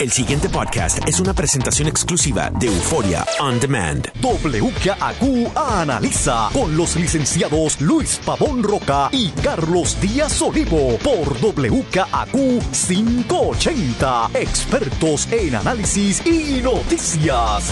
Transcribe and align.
El 0.00 0.12
siguiente 0.12 0.48
podcast 0.48 1.00
es 1.08 1.18
una 1.18 1.34
presentación 1.34 1.88
exclusiva 1.88 2.50
de 2.50 2.68
Euforia 2.68 3.26
On 3.40 3.58
Demand. 3.58 4.06
WKAQ 4.22 5.56
analiza 5.56 6.50
con 6.52 6.76
los 6.76 6.94
licenciados 6.94 7.80
Luis 7.80 8.20
Pavón 8.24 8.62
Roca 8.62 9.08
y 9.10 9.30
Carlos 9.42 10.00
Díaz 10.00 10.40
Olivo 10.40 10.96
por 10.98 11.34
WKAQ 11.42 12.30
580. 12.30 14.30
Expertos 14.34 15.32
en 15.32 15.56
análisis 15.56 16.24
y 16.24 16.62
noticias. 16.62 17.68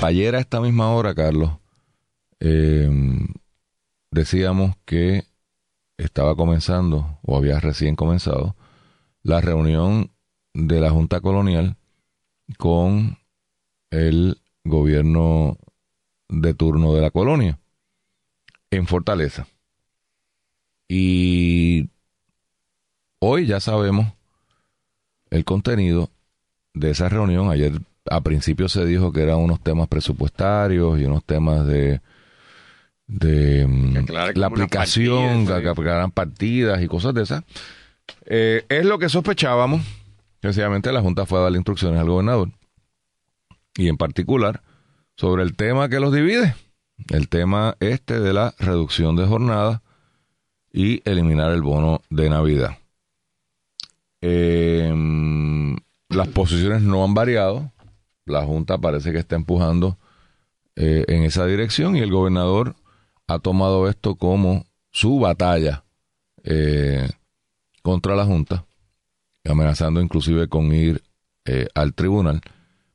Ayer 0.00 0.34
a 0.34 0.40
esta 0.40 0.62
misma 0.62 0.94
hora, 0.94 1.14
Carlos, 1.14 1.58
eh, 2.40 2.88
decíamos 4.10 4.76
que 4.86 5.24
estaba 5.98 6.34
comenzando, 6.36 7.18
o 7.20 7.36
había 7.36 7.60
recién 7.60 7.96
comenzado, 7.96 8.56
la 9.22 9.42
reunión 9.42 10.10
de 10.58 10.80
la 10.80 10.90
Junta 10.90 11.20
Colonial 11.20 11.76
con 12.56 13.16
el 13.90 14.38
gobierno 14.64 15.56
de 16.28 16.52
turno 16.52 16.94
de 16.94 17.00
la 17.00 17.10
colonia 17.10 17.58
en 18.70 18.86
Fortaleza. 18.86 19.46
Y 20.88 21.88
hoy 23.20 23.46
ya 23.46 23.60
sabemos 23.60 24.08
el 25.30 25.44
contenido 25.44 26.10
de 26.74 26.90
esa 26.90 27.08
reunión. 27.08 27.50
Ayer 27.50 27.72
a 28.10 28.20
principio 28.20 28.68
se 28.68 28.84
dijo 28.84 29.12
que 29.12 29.22
eran 29.22 29.38
unos 29.38 29.60
temas 29.60 29.86
presupuestarios 29.86 30.98
y 30.98 31.04
unos 31.04 31.24
temas 31.24 31.66
de 31.66 32.00
de 33.06 33.66
mm, 33.66 34.06
la 34.34 34.46
aplicación, 34.46 35.46
que, 35.46 35.62
que 35.62 36.10
partidas 36.12 36.82
y 36.82 36.88
cosas 36.88 37.14
de 37.14 37.22
esas. 37.22 37.44
Eh, 38.26 38.64
es 38.68 38.84
lo 38.84 38.98
que 38.98 39.08
sospechábamos. 39.08 39.82
Sencillamente 40.40 40.92
la 40.92 41.00
Junta 41.00 41.26
fue 41.26 41.38
a 41.38 41.42
darle 41.42 41.58
instrucciones 41.58 42.00
al 42.00 42.08
gobernador. 42.08 42.50
Y 43.76 43.88
en 43.88 43.96
particular 43.96 44.62
sobre 45.16 45.42
el 45.42 45.56
tema 45.56 45.88
que 45.88 46.00
los 46.00 46.12
divide. 46.12 46.54
El 47.10 47.28
tema 47.28 47.76
este 47.80 48.20
de 48.20 48.32
la 48.32 48.54
reducción 48.58 49.16
de 49.16 49.26
jornada 49.26 49.82
y 50.72 51.02
eliminar 51.08 51.52
el 51.52 51.62
bono 51.62 52.02
de 52.10 52.30
Navidad. 52.30 52.78
Em, 54.20 55.76
las 56.08 56.28
posiciones 56.28 56.82
no 56.82 57.04
han 57.04 57.14
variado. 57.14 57.70
La 58.24 58.44
Junta 58.44 58.78
parece 58.78 59.12
que 59.12 59.18
está 59.18 59.36
empujando 59.36 59.96
eh, 60.76 61.04
en 61.08 61.24
esa 61.24 61.46
dirección 61.46 61.96
y 61.96 62.00
el 62.00 62.12
gobernador 62.12 62.76
ha 63.26 63.38
tomado 63.38 63.88
esto 63.88 64.16
como 64.16 64.64
su 64.90 65.18
batalla 65.18 65.84
eh, 66.44 67.08
contra 67.82 68.14
la 68.14 68.24
Junta, 68.24 68.64
amenazando 69.48 70.00
inclusive 70.00 70.48
con 70.48 70.72
ir 70.72 71.02
eh, 71.44 71.68
al 71.74 71.94
tribunal. 71.94 72.40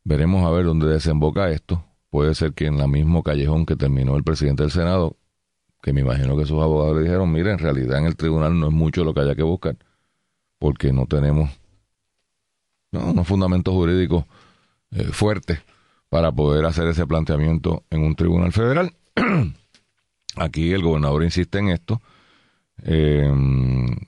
Veremos 0.04 0.46
a 0.46 0.52
ver 0.52 0.66
dónde 0.66 0.88
desemboca 0.88 1.50
esto. 1.50 1.84
Puede 2.10 2.36
ser 2.36 2.54
que 2.54 2.68
en 2.68 2.78
la 2.78 2.88
mismo 2.88 3.24
callejón 3.24 3.66
que 3.66 3.76
terminó 3.76 4.16
el 4.16 4.24
presidente 4.24 4.64
del 4.64 4.72
Senado, 4.72 5.18
que 5.82 5.94
me 5.94 6.02
imagino 6.02 6.38
que 6.38 6.46
sus 6.46 6.62
abogados 6.62 6.98
le 6.98 7.04
dijeron, 7.04 7.32
mire, 7.32 7.52
en 7.52 7.60
realidad 7.60 8.00
en 8.00 8.06
el 8.06 8.16
tribunal 8.16 8.60
no 8.60 8.68
es 8.68 8.74
mucho 8.74 9.04
lo 9.04 9.14
que 9.14 9.22
haya 9.22 9.36
que 9.36 9.44
buscar, 9.44 9.78
porque 10.60 10.94
no 10.94 11.08
tenemos 11.08 11.50
no, 12.92 13.12
unos 13.12 13.28
fundamentos 13.28 13.74
jurídicos 13.74 14.26
eh, 14.92 15.04
fuertes 15.06 15.60
para 16.10 16.32
poder 16.32 16.66
hacer 16.66 16.88
ese 16.88 17.08
planteamiento 17.08 17.84
en 17.90 18.04
un 18.04 18.16
tribunal 18.16 18.52
federal. 18.52 18.94
Aquí 20.36 20.72
el 20.72 20.84
gobernador 20.84 21.24
insiste 21.24 21.58
en 21.58 21.70
esto, 21.70 22.02
eh, 22.86 23.32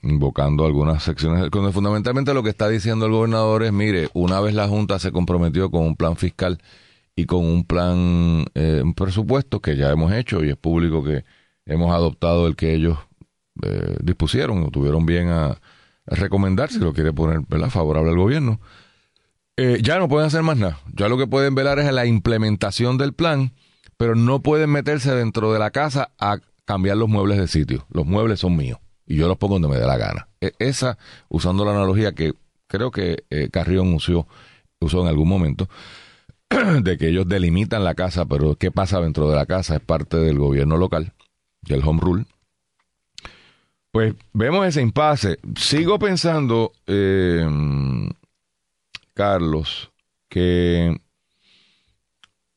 invocando 0.02 0.64
algunas 0.66 1.02
secciones. 1.02 1.50
Cuando 1.50 1.72
fundamentalmente 1.72 2.34
lo 2.34 2.42
que 2.42 2.50
está 2.50 2.68
diciendo 2.68 3.06
el 3.06 3.12
gobernador 3.12 3.62
es, 3.62 3.72
mire, 3.72 4.08
una 4.14 4.40
vez 4.40 4.54
la 4.54 4.68
Junta 4.68 4.98
se 4.98 5.12
comprometió 5.12 5.70
con 5.70 5.82
un 5.82 5.96
plan 5.96 6.16
fiscal 6.16 6.58
y 7.14 7.26
con 7.26 7.44
un 7.44 7.64
plan, 7.64 8.44
eh, 8.54 8.80
un 8.84 8.94
presupuesto 8.94 9.60
que 9.60 9.76
ya 9.76 9.90
hemos 9.90 10.12
hecho 10.12 10.44
y 10.44 10.50
es 10.50 10.56
público 10.56 11.02
que 11.02 11.24
hemos 11.64 11.94
adoptado 11.94 12.46
el 12.46 12.56
que 12.56 12.74
ellos 12.74 12.98
eh, 13.62 13.96
dispusieron 14.02 14.62
o 14.64 14.70
tuvieron 14.70 15.06
bien 15.06 15.28
a, 15.28 15.58
recomendar, 16.08 16.70
si 16.70 16.78
lo 16.78 16.92
quiere 16.92 17.12
poner 17.12 17.42
favorable 17.68 18.10
al 18.10 18.16
gobierno. 18.16 18.60
ya 19.56 19.98
no 19.98 20.08
pueden 20.08 20.28
hacer 20.28 20.44
más 20.44 20.56
nada. 20.56 20.78
Ya 20.94 21.08
lo 21.08 21.18
que 21.18 21.26
pueden 21.26 21.56
velar 21.56 21.80
es 21.80 21.92
la 21.92 22.06
implementación 22.06 22.96
del 22.96 23.12
plan 23.12 23.52
pero 23.96 24.14
no 24.14 24.40
pueden 24.40 24.70
meterse 24.70 25.14
dentro 25.14 25.52
de 25.52 25.58
la 25.58 25.70
casa 25.70 26.10
a 26.18 26.38
cambiar 26.66 26.98
los 26.98 27.08
muebles 27.08 27.38
de 27.38 27.48
sitio. 27.48 27.86
Los 27.90 28.04
muebles 28.04 28.40
son 28.40 28.56
míos 28.56 28.78
y 29.06 29.16
yo 29.16 29.28
los 29.28 29.38
pongo 29.38 29.54
donde 29.54 29.68
me 29.68 29.76
dé 29.76 29.86
la 29.86 29.96
gana. 29.96 30.28
E, 30.40 30.52
esa, 30.58 30.98
usando 31.28 31.64
la 31.64 31.70
analogía 31.70 32.12
que 32.12 32.34
creo 32.66 32.90
que 32.90 33.24
eh, 33.30 33.48
Carrión 33.50 33.94
usó, 33.94 34.26
usó 34.80 35.00
en 35.02 35.08
algún 35.08 35.28
momento, 35.28 35.68
de 36.82 36.98
que 36.98 37.08
ellos 37.08 37.28
delimitan 37.28 37.84
la 37.84 37.94
casa, 37.94 38.26
pero 38.26 38.56
qué 38.56 38.70
pasa 38.70 39.00
dentro 39.00 39.30
de 39.30 39.36
la 39.36 39.46
casa 39.46 39.76
es 39.76 39.80
parte 39.80 40.16
del 40.18 40.38
gobierno 40.38 40.76
local, 40.76 41.12
del 41.62 41.82
home 41.84 42.00
rule. 42.00 42.24
Pues 43.92 44.14
vemos 44.34 44.66
ese 44.66 44.82
impasse. 44.82 45.38
Sigo 45.56 45.98
pensando, 45.98 46.72
eh, 46.86 47.48
Carlos, 49.14 49.90
que 50.28 50.94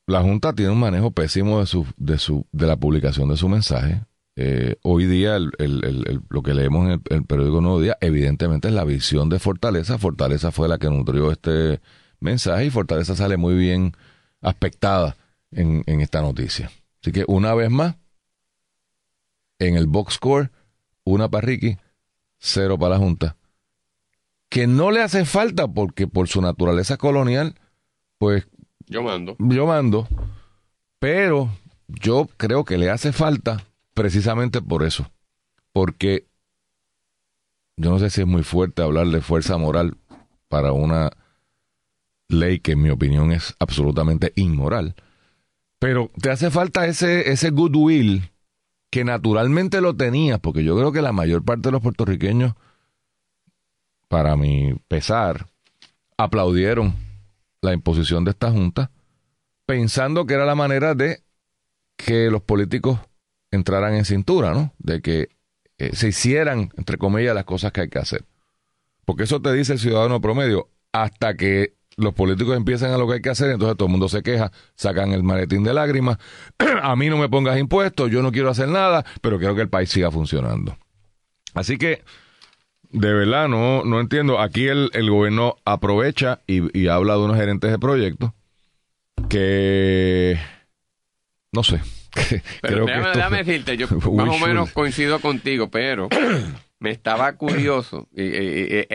la 0.10 0.22
Junta 0.24 0.54
tiene 0.54 0.72
un 0.72 0.80
manejo 0.80 1.12
pésimo 1.12 1.60
de, 1.60 1.68
su, 1.68 1.86
de, 1.98 2.18
su, 2.18 2.46
de 2.52 2.66
la 2.66 2.78
publicación 2.78 3.30
de 3.30 3.38
su 3.38 3.48
mensaje. 3.48 4.02
Eh, 4.36 4.78
hoy 4.82 5.06
día 5.06 5.38
lo 5.38 6.42
que 6.42 6.54
leemos 6.54 6.86
en 6.86 7.02
el, 7.10 7.26
periódico 7.26 7.62
Nuevo 7.62 7.80
Día, 7.80 7.98
evidentemente 8.02 8.70
es 8.70 8.74
la 8.74 8.86
visión 8.86 9.30
de 9.30 9.38
Fortaleza. 9.38 10.00
Fortaleza 10.00 10.52
fue 10.52 10.68
la 10.68 10.80
que 10.80 10.90
nutrió 10.90 11.32
este 11.32 11.80
mensaje 12.20 12.66
y 12.66 12.70
Fortaleza 12.72 13.16
sale 13.16 13.38
muy 13.38 13.54
bien 13.56 13.94
aspectada 14.42 15.16
en, 15.52 15.84
en 15.86 16.02
esta 16.02 16.22
noticia. 16.22 16.72
Así 17.02 17.12
que 17.12 17.24
una 17.28 17.54
vez 17.54 17.70
más, 17.70 17.96
en 19.60 19.76
el 19.76 19.86
box 19.86 20.16
score, 20.16 20.52
una 21.04 21.30
para 21.30 21.46
Ricky, 21.46 21.78
cero 22.40 22.80
para 22.80 22.96
la 22.96 22.98
Junta. 22.98 23.36
Que 24.50 24.66
no 24.66 24.90
le 24.90 25.04
hace 25.04 25.26
falta 25.26 25.68
porque 25.68 26.08
por 26.08 26.28
su 26.28 26.42
naturaleza 26.42 26.98
colonial, 26.98 27.54
pues 28.18 28.48
yo 28.90 29.04
mando. 29.04 29.38
Yo 29.40 29.66
mando. 29.66 30.08
Pero 31.00 31.50
yo 31.88 32.28
creo 32.36 32.66
que 32.66 32.78
le 32.78 32.90
hace 32.90 33.14
falta 33.14 33.64
precisamente 33.94 34.62
por 34.62 34.84
eso. 34.84 35.10
Porque 35.72 36.28
yo 37.78 37.92
no 37.92 38.00
sé 38.00 38.10
si 38.10 38.22
es 38.22 38.28
muy 38.28 38.44
fuerte 38.44 38.82
hablar 38.82 39.08
de 39.08 39.22
fuerza 39.22 39.58
moral 39.58 39.96
para 40.50 40.74
una 40.74 41.12
ley 42.28 42.60
que 42.60 42.74
en 42.74 42.82
mi 42.82 42.90
opinión 42.90 43.32
es 43.32 43.56
absolutamente 43.60 44.34
inmoral. 44.36 44.96
Pero 45.80 46.12
te 46.22 46.30
hace 46.30 46.52
falta 46.52 46.86
ese, 46.88 47.32
ese 47.32 47.52
goodwill 47.52 48.30
que 48.90 49.06
naturalmente 49.06 49.82
lo 49.82 49.96
tenías, 49.96 50.40
porque 50.40 50.64
yo 50.64 50.76
creo 50.76 50.92
que 50.92 51.02
la 51.02 51.14
mayor 51.14 51.46
parte 51.46 51.70
de 51.70 51.72
los 51.72 51.82
puertorriqueños, 51.82 52.54
para 54.08 54.36
mi 54.36 54.74
pesar, 54.88 55.48
aplaudieron 56.18 57.09
la 57.62 57.74
imposición 57.74 58.24
de 58.26 58.32
esta 58.32 58.52
junta, 58.52 58.92
pensando 59.66 60.26
que 60.26 60.34
era 60.34 60.46
la 60.46 60.56
manera 60.56 60.96
de 60.96 61.24
que 61.98 62.30
los 62.30 62.42
políticos 62.42 63.00
entraran 63.52 63.94
en 63.94 64.06
cintura, 64.06 64.54
¿no? 64.54 64.74
De 64.78 65.02
que 65.02 65.30
eh, 65.78 65.96
se 65.96 66.10
hicieran, 66.10 66.72
entre 66.78 66.98
comillas, 66.98 67.36
las 67.36 67.46
cosas 67.46 67.72
que 67.72 67.82
hay 67.82 67.90
que 67.90 68.00
hacer. 68.00 68.26
Porque 69.06 69.24
eso 69.24 69.42
te 69.42 69.52
dice 69.54 69.74
el 69.74 69.80
ciudadano 69.80 70.22
promedio, 70.22 70.70
hasta 70.92 71.36
que 71.36 71.76
los 71.98 72.14
políticos 72.14 72.56
empiezan 72.56 72.92
a 72.92 72.98
lo 72.98 73.08
que 73.08 73.16
hay 73.16 73.22
que 73.22 73.30
hacer, 73.30 73.52
entonces 73.52 73.76
todo 73.76 73.88
el 73.88 73.92
mundo 73.92 74.08
se 74.08 74.24
queja, 74.24 74.52
sacan 74.76 75.12
el 75.12 75.24
maletín 75.24 75.64
de 75.64 75.74
lágrimas, 75.74 76.18
a 76.82 76.96
mí 76.96 77.10
no 77.10 77.18
me 77.18 77.28
pongas 77.28 77.60
impuestos, 77.60 78.10
yo 78.10 78.22
no 78.22 78.32
quiero 78.32 78.50
hacer 78.50 78.70
nada, 78.70 79.06
pero 79.22 79.38
quiero 79.38 79.56
que 79.56 79.62
el 79.62 79.70
país 79.70 79.90
siga 79.90 80.10
funcionando. 80.10 80.78
Así 81.54 81.78
que 81.78 82.04
de 82.92 83.14
verdad, 83.14 83.48
no, 83.48 83.84
no 83.84 84.00
entiendo. 84.00 84.40
Aquí 84.40 84.68
el, 84.68 84.90
el 84.94 85.10
gobierno 85.10 85.56
aprovecha 85.66 86.42
y, 86.48 86.88
habla 86.88 87.14
de 87.14 87.20
unos 87.20 87.38
gerentes 87.38 87.72
de 87.72 87.80
proyectos 87.80 88.32
que 89.30 90.38
no 91.52 91.64
sé. 91.64 91.82
pero 92.62 92.86
déjame, 92.86 93.38
decirte, 93.44 93.78
yo 93.78 93.88
más 93.88 94.30
o 94.30 94.46
menos 94.46 94.72
coincido 94.72 95.20
contigo, 95.20 95.70
pero 95.70 96.10
me 96.80 96.90
estaba 96.90 97.34
curioso 97.34 98.08
y, 98.12 98.86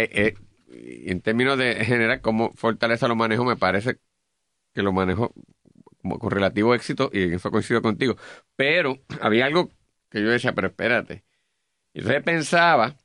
en 1.06 1.20
términos 1.20 1.56
de 1.56 1.84
general 1.84 2.20
cómo 2.20 2.52
Fortaleza 2.54 3.06
lo 3.06 3.14
manejo, 3.14 3.44
me 3.44 3.56
parece 3.56 3.98
que 4.74 4.82
lo 4.82 4.92
manejo 4.92 5.32
como 6.02 6.18
con 6.18 6.32
relativo 6.32 6.74
éxito 6.74 7.10
y 7.12 7.22
en 7.22 7.34
eso 7.34 7.52
coincido 7.52 7.80
contigo. 7.80 8.16
Pero 8.56 8.98
había 9.20 9.46
algo 9.46 9.70
que 10.10 10.20
yo 10.20 10.28
decía, 10.28 10.52
pero 10.52 10.66
espérate. 10.68 11.24
Y 11.92 12.00
entonces 12.00 12.24
pensaba 12.24 12.96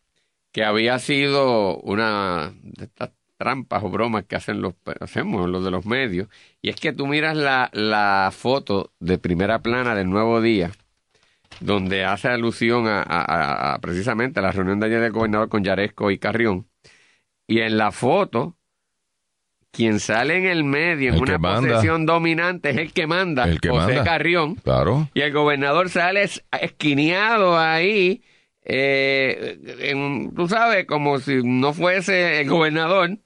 que 0.51 0.63
había 0.63 0.99
sido 0.99 1.77
una 1.79 2.53
de 2.61 2.85
estas 2.85 3.11
trampas 3.37 3.83
o 3.83 3.89
bromas 3.89 4.25
que 4.25 4.35
hacen 4.35 4.61
los, 4.61 4.73
hacemos 4.99 5.49
los 5.49 5.63
de 5.63 5.71
los 5.71 5.85
medios, 5.85 6.27
y 6.61 6.69
es 6.69 6.75
que 6.75 6.91
tú 6.91 7.07
miras 7.07 7.37
la, 7.37 7.69
la 7.73 8.31
foto 8.33 8.91
de 8.99 9.17
primera 9.17 9.61
plana 9.61 9.95
del 9.95 10.09
Nuevo 10.09 10.41
Día, 10.41 10.71
donde 11.61 12.03
hace 12.03 12.27
alusión 12.27 12.85
a, 12.87 13.77
precisamente 13.81 14.39
a 14.39 14.43
la 14.43 14.51
reunión 14.51 14.79
de 14.79 14.87
ayer 14.87 15.01
del 15.01 15.11
gobernador 15.11 15.49
con 15.49 15.63
Yaresco 15.63 16.11
y 16.11 16.19
Carrión, 16.19 16.67
y 17.47 17.61
en 17.61 17.77
la 17.77 17.91
foto 17.91 18.55
quien 19.71 19.99
sale 19.99 20.37
en 20.37 20.45
el 20.45 20.63
medio 20.63 21.13
en 21.13 21.21
una 21.21 21.39
posesión 21.39 22.05
dominante 22.05 22.71
es 22.71 22.77
el 22.77 22.91
que 22.91 23.07
manda, 23.07 23.45
el 23.45 23.61
que 23.61 23.69
José 23.69 23.95
manda. 23.95 24.03
Carrión. 24.03 24.55
Claro. 24.55 25.07
Y 25.13 25.21
el 25.21 25.31
gobernador 25.31 25.89
sale 25.89 26.27
esquineado 26.59 27.57
ahí, 27.57 28.23
eh, 28.63 29.57
tú 30.35 30.47
sabes, 30.47 30.85
como 30.85 31.19
si 31.19 31.41
no 31.43 31.73
fuese 31.73 32.41
el 32.41 32.49
gobernador, 32.49 33.17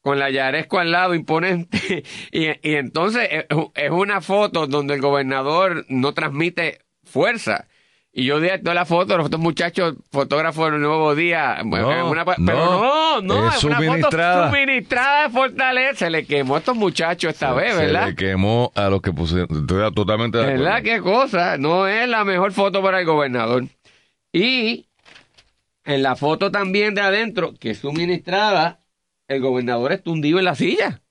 con 0.00 0.18
la 0.18 0.30
Yaresco 0.30 0.78
al 0.78 0.92
lado 0.92 1.14
imponente. 1.14 2.04
y, 2.32 2.46
y 2.46 2.74
entonces 2.74 3.28
es 3.74 3.90
una 3.90 4.20
foto 4.20 4.66
donde 4.66 4.94
el 4.94 5.00
gobernador 5.00 5.84
no 5.88 6.14
transmite 6.14 6.80
fuerza. 7.04 7.66
Y 8.12 8.24
yo 8.24 8.40
di 8.40 8.48
toda 8.60 8.74
la 8.74 8.86
foto, 8.86 9.16
los 9.16 9.26
otros 9.26 9.40
muchachos 9.40 9.94
fotógrafos 10.10 10.72
del 10.72 10.80
Nuevo 10.80 11.14
Día. 11.14 11.62
No, 11.64 12.10
una, 12.10 12.24
pero 12.24 12.40
no, 12.42 13.20
no, 13.20 13.48
es, 13.48 13.56
es 13.56 13.64
una 13.64 13.76
suministrada. 13.76 14.46
foto 14.46 14.56
suministrada 14.56 15.22
de 15.22 15.30
Fortaleza. 15.30 15.94
Se 15.94 16.10
le 16.10 16.26
quemó 16.26 16.56
a 16.56 16.58
estos 16.58 16.76
muchachos 16.76 17.32
esta 17.32 17.52
vez, 17.52 17.76
¿verdad? 17.76 18.06
Se 18.06 18.10
le 18.10 18.16
quemó 18.16 18.72
a 18.74 18.88
los 18.88 19.00
que 19.00 19.12
pusieron. 19.12 19.46
Estoy 19.60 19.94
totalmente 19.94 20.38
de 20.38 20.44
acuerdo. 20.44 20.64
¿Verdad? 20.64 20.82
Qué 20.82 21.00
cosa. 21.00 21.56
No 21.56 21.86
es 21.86 22.08
la 22.08 22.24
mejor 22.24 22.50
foto 22.50 22.82
para 22.82 22.98
el 22.98 23.06
gobernador. 23.06 23.66
Y 24.32 24.86
en 25.84 26.02
la 26.02 26.16
foto 26.16 26.50
también 26.50 26.94
de 26.94 27.00
adentro, 27.00 27.54
que 27.58 27.70
es 27.70 27.78
suministrada, 27.78 28.80
el 29.28 29.40
gobernador 29.40 29.92
está 29.92 30.10
hundido 30.10 30.38
en 30.38 30.44
la 30.44 30.54
silla. 30.54 31.02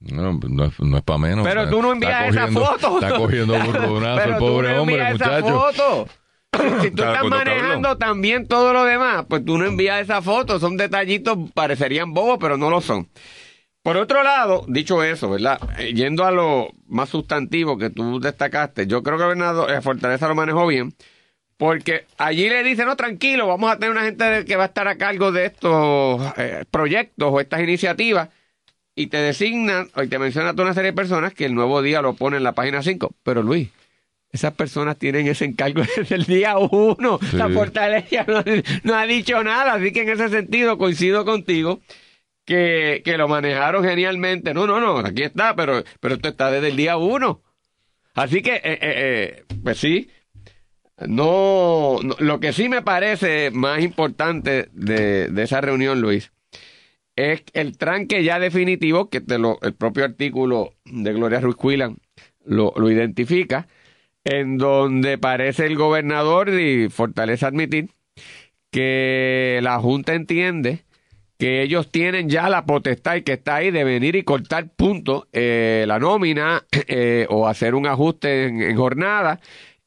No, 0.00 0.32
no 0.32 0.64
es, 0.64 0.80
no 0.80 0.96
es 0.96 1.02
para 1.02 1.18
menos. 1.18 1.46
Pero 1.46 1.68
tú 1.68 1.82
no 1.82 1.92
envías 1.92 2.30
esa 2.30 2.48
foto. 2.48 3.00
Está 3.00 3.16
cogiendo 3.16 3.58
burronazo 3.58 4.22
el 4.30 4.36
pobre 4.36 4.72
no 4.72 4.82
hombre, 4.82 5.12
muchacho. 5.12 5.36
Esa 5.36 5.42
foto. 5.42 6.08
Si 6.82 6.90
tú 6.90 7.02
estás 7.02 7.24
manejando 7.24 7.96
también 7.98 8.48
todo 8.48 8.72
lo 8.72 8.84
demás, 8.84 9.26
pues 9.28 9.44
tú 9.44 9.58
no 9.58 9.66
envías 9.66 10.00
esa 10.00 10.22
foto. 10.22 10.58
Son 10.58 10.76
detallitos, 10.76 11.38
parecerían 11.54 12.12
bobos, 12.14 12.38
pero 12.40 12.56
no 12.56 12.70
lo 12.70 12.80
son. 12.80 13.08
Por 13.82 13.96
otro 13.96 14.22
lado, 14.22 14.64
dicho 14.68 15.02
eso, 15.02 15.30
¿verdad? 15.30 15.58
Yendo 15.94 16.24
a 16.24 16.30
lo 16.30 16.68
más 16.86 17.08
sustantivo 17.08 17.78
que 17.78 17.88
tú 17.88 18.20
destacaste, 18.20 18.86
yo 18.86 19.02
creo 19.02 19.16
que 19.16 19.24
Bernardo 19.24 19.68
eh, 19.70 19.80
Fortaleza 19.80 20.28
lo 20.28 20.34
manejó 20.34 20.66
bien, 20.66 20.94
porque 21.60 22.06
allí 22.16 22.48
le 22.48 22.62
dice, 22.62 22.86
no, 22.86 22.96
tranquilo, 22.96 23.46
vamos 23.46 23.70
a 23.70 23.78
tener 23.78 23.90
una 23.90 24.04
gente 24.04 24.46
que 24.46 24.56
va 24.56 24.62
a 24.62 24.68
estar 24.68 24.88
a 24.88 24.96
cargo 24.96 25.30
de 25.30 25.44
estos 25.44 26.18
eh, 26.38 26.64
proyectos 26.70 27.28
o 27.30 27.38
estas 27.38 27.60
iniciativas, 27.60 28.30
y 28.94 29.08
te 29.08 29.18
designan, 29.18 29.90
y 30.02 30.06
te 30.06 30.18
menciona 30.18 30.52
toda 30.52 30.64
una 30.64 30.74
serie 30.74 30.92
de 30.92 30.96
personas 30.96 31.34
que 31.34 31.44
el 31.44 31.54
nuevo 31.54 31.82
día 31.82 32.00
lo 32.00 32.14
pone 32.14 32.38
en 32.38 32.44
la 32.44 32.52
página 32.52 32.82
5. 32.82 33.14
Pero 33.22 33.42
Luis, 33.42 33.68
esas 34.32 34.54
personas 34.54 34.96
tienen 34.96 35.26
ese 35.26 35.44
encargo 35.44 35.82
desde 35.98 36.14
el 36.14 36.24
día 36.24 36.56
uno. 36.56 37.18
Sí. 37.30 37.36
La 37.36 37.50
fortaleza 37.50 38.24
no, 38.26 38.42
no, 38.82 38.94
ha 38.94 39.04
dicho 39.04 39.44
nada, 39.44 39.74
así 39.74 39.92
que 39.92 40.00
en 40.00 40.08
ese 40.08 40.30
sentido 40.30 40.78
coincido 40.78 41.26
contigo 41.26 41.80
que, 42.46 43.02
que, 43.04 43.18
lo 43.18 43.28
manejaron 43.28 43.84
genialmente. 43.84 44.54
No, 44.54 44.66
no, 44.66 44.80
no, 44.80 44.96
aquí 45.00 45.24
está, 45.24 45.54
pero, 45.54 45.84
pero 46.00 46.14
esto 46.14 46.28
está 46.28 46.50
desde 46.50 46.68
el 46.68 46.76
día 46.76 46.96
uno. 46.96 47.42
Así 48.14 48.40
que, 48.40 48.54
eh, 48.54 48.62
eh, 48.64 48.78
eh, 48.80 49.44
pues 49.62 49.76
sí, 49.76 50.08
no, 51.06 51.98
lo 52.18 52.40
que 52.40 52.52
sí 52.52 52.68
me 52.68 52.82
parece 52.82 53.50
más 53.50 53.80
importante 53.82 54.68
de, 54.72 55.30
esa 55.42 55.60
reunión, 55.60 56.00
Luis, 56.00 56.32
es 57.16 57.42
el 57.54 57.78
tranque 57.78 58.22
ya 58.22 58.38
definitivo, 58.38 59.08
que 59.08 59.22
el 59.26 59.74
propio 59.74 60.04
artículo 60.04 60.74
de 60.84 61.12
Gloria 61.12 61.40
Ruiz 61.40 61.56
Cuilan 61.56 61.96
lo, 62.44 62.90
identifica, 62.90 63.68
en 64.24 64.58
donde 64.58 65.16
parece 65.18 65.66
el 65.66 65.76
gobernador 65.76 66.50
y 66.50 66.88
Fortaleza 66.90 67.46
admitir 67.46 67.90
que 68.70 69.60
la 69.62 69.78
Junta 69.80 70.14
entiende 70.14 70.84
que 71.38 71.62
ellos 71.62 71.90
tienen 71.90 72.28
ya 72.28 72.50
la 72.50 72.66
potestad 72.66 73.16
y 73.16 73.22
que 73.22 73.32
está 73.32 73.56
ahí 73.56 73.70
de 73.70 73.82
venir 73.82 74.14
y 74.14 74.24
cortar 74.24 74.68
punto 74.68 75.26
eh, 75.32 75.84
la 75.88 75.98
nómina 75.98 76.64
eh, 76.86 77.26
o 77.30 77.48
hacer 77.48 77.74
un 77.74 77.86
ajuste 77.86 78.44
en 78.44 78.76
jornada 78.76 79.40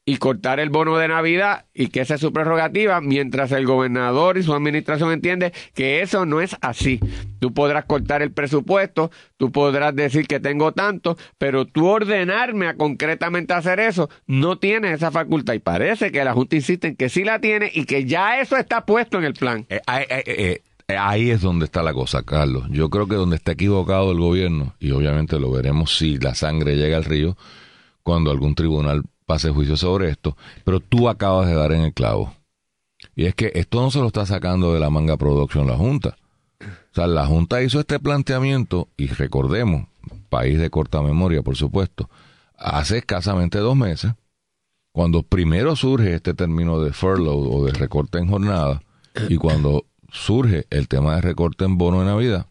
y 0.06 0.18
cortar 0.18 0.60
el 0.60 0.68
bono 0.68 0.98
de 0.98 1.08
Navidad 1.08 1.64
y 1.72 1.88
que 1.88 2.00
esa 2.00 2.16
es 2.16 2.20
su 2.20 2.32
prerrogativa, 2.32 3.00
mientras 3.00 3.52
el 3.52 3.66
gobernador 3.66 4.36
y 4.36 4.42
su 4.42 4.52
administración 4.52 5.12
entiende 5.12 5.52
que 5.74 6.02
eso 6.02 6.26
no 6.26 6.40
es 6.40 6.56
así. 6.60 7.00
Tú 7.40 7.54
podrás 7.54 7.86
cortar 7.86 8.20
el 8.20 8.30
presupuesto, 8.30 9.10
tú 9.38 9.50
podrás 9.50 9.96
decir 9.96 10.26
que 10.26 10.40
tengo 10.40 10.72
tanto, 10.72 11.16
pero 11.38 11.64
tú 11.64 11.86
ordenarme 11.86 12.66
a 12.66 12.76
concretamente 12.76 13.54
hacer 13.54 13.80
eso, 13.80 14.10
no 14.26 14.58
tienes 14.58 14.92
esa 14.92 15.10
facultad. 15.10 15.54
Y 15.54 15.60
parece 15.60 16.12
que 16.12 16.24
la 16.24 16.34
Junta 16.34 16.56
insiste 16.56 16.88
en 16.88 16.96
que 16.96 17.08
sí 17.08 17.24
la 17.24 17.40
tiene 17.40 17.70
y 17.72 17.86
que 17.86 18.04
ya 18.04 18.40
eso 18.40 18.56
está 18.56 18.84
puesto 18.84 19.18
en 19.18 19.24
el 19.24 19.34
plan. 19.34 19.64
Eh, 19.70 19.80
eh, 19.88 20.62
eh, 20.86 20.96
ahí 20.96 21.30
es 21.30 21.40
donde 21.40 21.64
está 21.64 21.82
la 21.82 21.94
cosa, 21.94 22.22
Carlos. 22.22 22.66
Yo 22.70 22.90
creo 22.90 23.08
que 23.08 23.14
donde 23.14 23.36
está 23.36 23.52
equivocado 23.52 24.12
el 24.12 24.18
gobierno, 24.18 24.74
y 24.78 24.90
obviamente 24.90 25.38
lo 25.38 25.50
veremos 25.50 25.96
si 25.96 26.18
la 26.18 26.34
sangre 26.34 26.76
llega 26.76 26.98
al 26.98 27.04
río, 27.04 27.38
cuando 28.02 28.30
algún 28.30 28.54
tribunal 28.54 29.02
pase 29.26 29.50
juicio 29.50 29.76
sobre 29.76 30.10
esto, 30.10 30.36
pero 30.64 30.80
tú 30.80 31.08
acabas 31.08 31.46
de 31.46 31.54
dar 31.54 31.72
en 31.72 31.82
el 31.82 31.92
clavo. 31.92 32.34
Y 33.14 33.26
es 33.26 33.34
que 33.34 33.52
esto 33.54 33.80
no 33.80 33.90
se 33.90 34.00
lo 34.00 34.06
está 34.06 34.26
sacando 34.26 34.72
de 34.72 34.80
la 34.80 34.90
manga 34.90 35.16
production 35.16 35.66
la 35.66 35.76
Junta. 35.76 36.16
O 36.60 36.94
sea, 36.94 37.06
la 37.06 37.26
Junta 37.26 37.62
hizo 37.62 37.80
este 37.80 37.98
planteamiento, 38.00 38.88
y 38.96 39.08
recordemos, 39.08 39.88
país 40.28 40.58
de 40.58 40.70
corta 40.70 41.02
memoria, 41.02 41.42
por 41.42 41.56
supuesto, 41.56 42.08
hace 42.56 42.98
escasamente 42.98 43.58
dos 43.58 43.76
meses, 43.76 44.12
cuando 44.92 45.22
primero 45.22 45.74
surge 45.76 46.14
este 46.14 46.34
término 46.34 46.80
de 46.80 46.92
furlough 46.92 47.52
o 47.52 47.64
de 47.66 47.72
recorte 47.72 48.18
en 48.18 48.28
jornada, 48.28 48.82
y 49.28 49.36
cuando 49.36 49.86
surge 50.10 50.66
el 50.70 50.88
tema 50.88 51.16
de 51.16 51.20
recorte 51.20 51.64
en 51.64 51.78
bono 51.78 52.00
de 52.00 52.06
Navidad, 52.06 52.46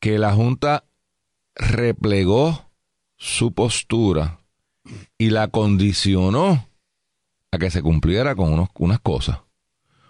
que 0.00 0.18
la 0.18 0.32
Junta 0.32 0.84
replegó 1.54 2.70
su 3.16 3.52
postura 3.52 4.37
y 5.16 5.30
la 5.30 5.48
condicionó 5.48 6.66
a 7.50 7.58
que 7.58 7.70
se 7.70 7.82
cumpliera 7.82 8.34
con 8.34 8.52
unos, 8.52 8.68
unas 8.78 9.00
cosas. 9.00 9.38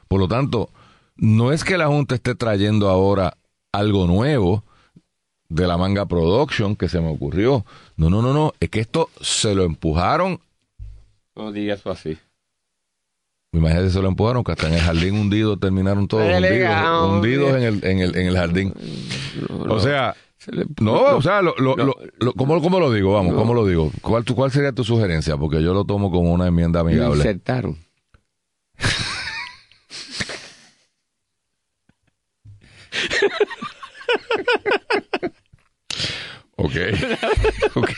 Por 0.08 0.20
lo 0.20 0.28
tanto, 0.28 0.70
no 1.16 1.52
es 1.52 1.64
que 1.64 1.78
la 1.78 1.88
Junta 1.88 2.14
esté 2.14 2.34
trayendo 2.34 2.88
ahora 2.88 3.36
algo 3.72 4.06
nuevo 4.06 4.64
de 5.48 5.66
la 5.66 5.76
manga 5.76 6.06
production 6.06 6.76
que 6.76 6.88
se 6.88 7.00
me 7.00 7.08
ocurrió. 7.08 7.64
No, 7.96 8.10
no, 8.10 8.22
no, 8.22 8.32
no. 8.32 8.52
Es 8.60 8.70
que 8.70 8.80
esto 8.80 9.10
se 9.20 9.54
lo 9.54 9.64
empujaron. 9.64 10.40
No 11.34 11.52
digas 11.52 11.80
eso 11.80 11.90
así. 11.90 12.18
Imagínate, 13.52 13.90
se 13.90 14.02
lo 14.02 14.08
empujaron, 14.08 14.44
que 14.44 14.52
hasta 14.52 14.68
en 14.68 14.74
el 14.74 14.80
jardín 14.80 15.14
hundido 15.14 15.56
terminaron 15.56 16.06
todos 16.06 16.22
hundidos, 16.24 17.10
hundidos 17.10 17.56
en 17.56 17.62
el, 17.62 17.84
en, 17.84 17.98
el, 18.00 18.16
en 18.16 18.26
el 18.26 18.36
jardín. 18.36 18.74
O 19.68 19.80
sea, 19.80 20.14
no, 20.80 21.16
o 21.16 21.22
sea, 21.22 21.42
lo, 21.42 21.54
lo, 21.58 21.76
lo, 21.76 21.94
lo 22.18 22.32
¿cómo, 22.34 22.60
¿cómo, 22.60 22.80
lo 22.80 22.92
digo? 22.92 23.12
Vamos, 23.14 23.34
¿cómo 23.34 23.54
lo 23.54 23.66
digo? 23.66 23.90
¿Cuál, 24.00 24.24
¿Cuál 24.24 24.50
sería 24.50 24.72
tu 24.72 24.84
sugerencia? 24.84 25.36
Porque 25.36 25.62
yo 25.62 25.74
lo 25.74 25.84
tomo 25.84 26.10
como 26.10 26.32
una 26.32 26.46
enmienda 26.46 26.80
amigable. 26.80 27.16
Insertaron. 27.16 27.76
ok. 36.56 36.74
ok. 37.74 37.90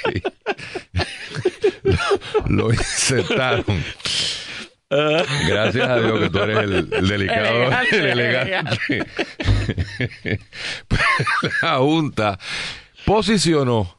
lo, 2.48 2.72
insertaron. 2.72 3.64
Gracias 4.90 5.88
a 5.88 6.00
Dios 6.00 6.18
que 6.18 6.30
tú 6.30 6.38
eres 6.40 6.58
el, 6.58 6.92
el 6.92 7.08
delicado, 7.08 7.46
elegante, 7.46 7.98
el 7.98 8.06
elegante. 8.06 9.06
La 11.62 11.76
Junta 11.78 12.38
posicionó 13.06 13.96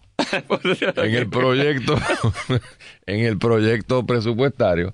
en 0.98 1.16
el 1.16 1.30
proyecto, 1.30 1.98
en 3.06 3.26
el 3.26 3.38
proyecto 3.38 4.06
presupuestario, 4.06 4.94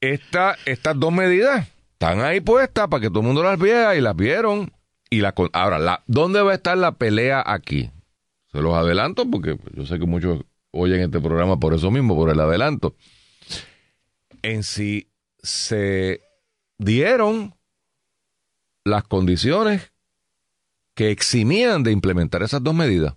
esta, 0.00 0.56
estas 0.66 1.00
dos 1.00 1.12
medidas 1.12 1.66
están 1.92 2.20
ahí 2.20 2.40
puestas 2.40 2.88
para 2.88 3.00
que 3.00 3.08
todo 3.08 3.20
el 3.20 3.26
mundo 3.26 3.42
las 3.42 3.58
vea 3.58 3.96
y 3.96 4.02
las 4.02 4.14
vieron. 4.14 4.70
Y 5.08 5.20
la, 5.20 5.34
ahora, 5.52 5.78
la, 5.78 6.02
¿dónde 6.06 6.42
va 6.42 6.52
a 6.52 6.56
estar 6.56 6.76
la 6.76 6.92
pelea 6.92 7.42
aquí? 7.44 7.90
Se 8.52 8.60
los 8.60 8.74
adelanto 8.74 9.28
porque 9.30 9.58
yo 9.72 9.86
sé 9.86 9.98
que 9.98 10.06
muchos 10.06 10.42
oyen 10.72 11.00
este 11.00 11.20
programa 11.20 11.58
por 11.58 11.72
eso 11.72 11.90
mismo, 11.90 12.14
por 12.14 12.30
el 12.30 12.38
adelanto 12.38 12.94
en 14.46 14.62
si 14.62 15.10
se 15.42 16.20
dieron 16.78 17.56
las 18.84 19.02
condiciones 19.02 19.92
que 20.94 21.10
eximían 21.10 21.82
de 21.82 21.90
implementar 21.90 22.44
esas 22.44 22.62
dos 22.62 22.74
medidas. 22.74 23.14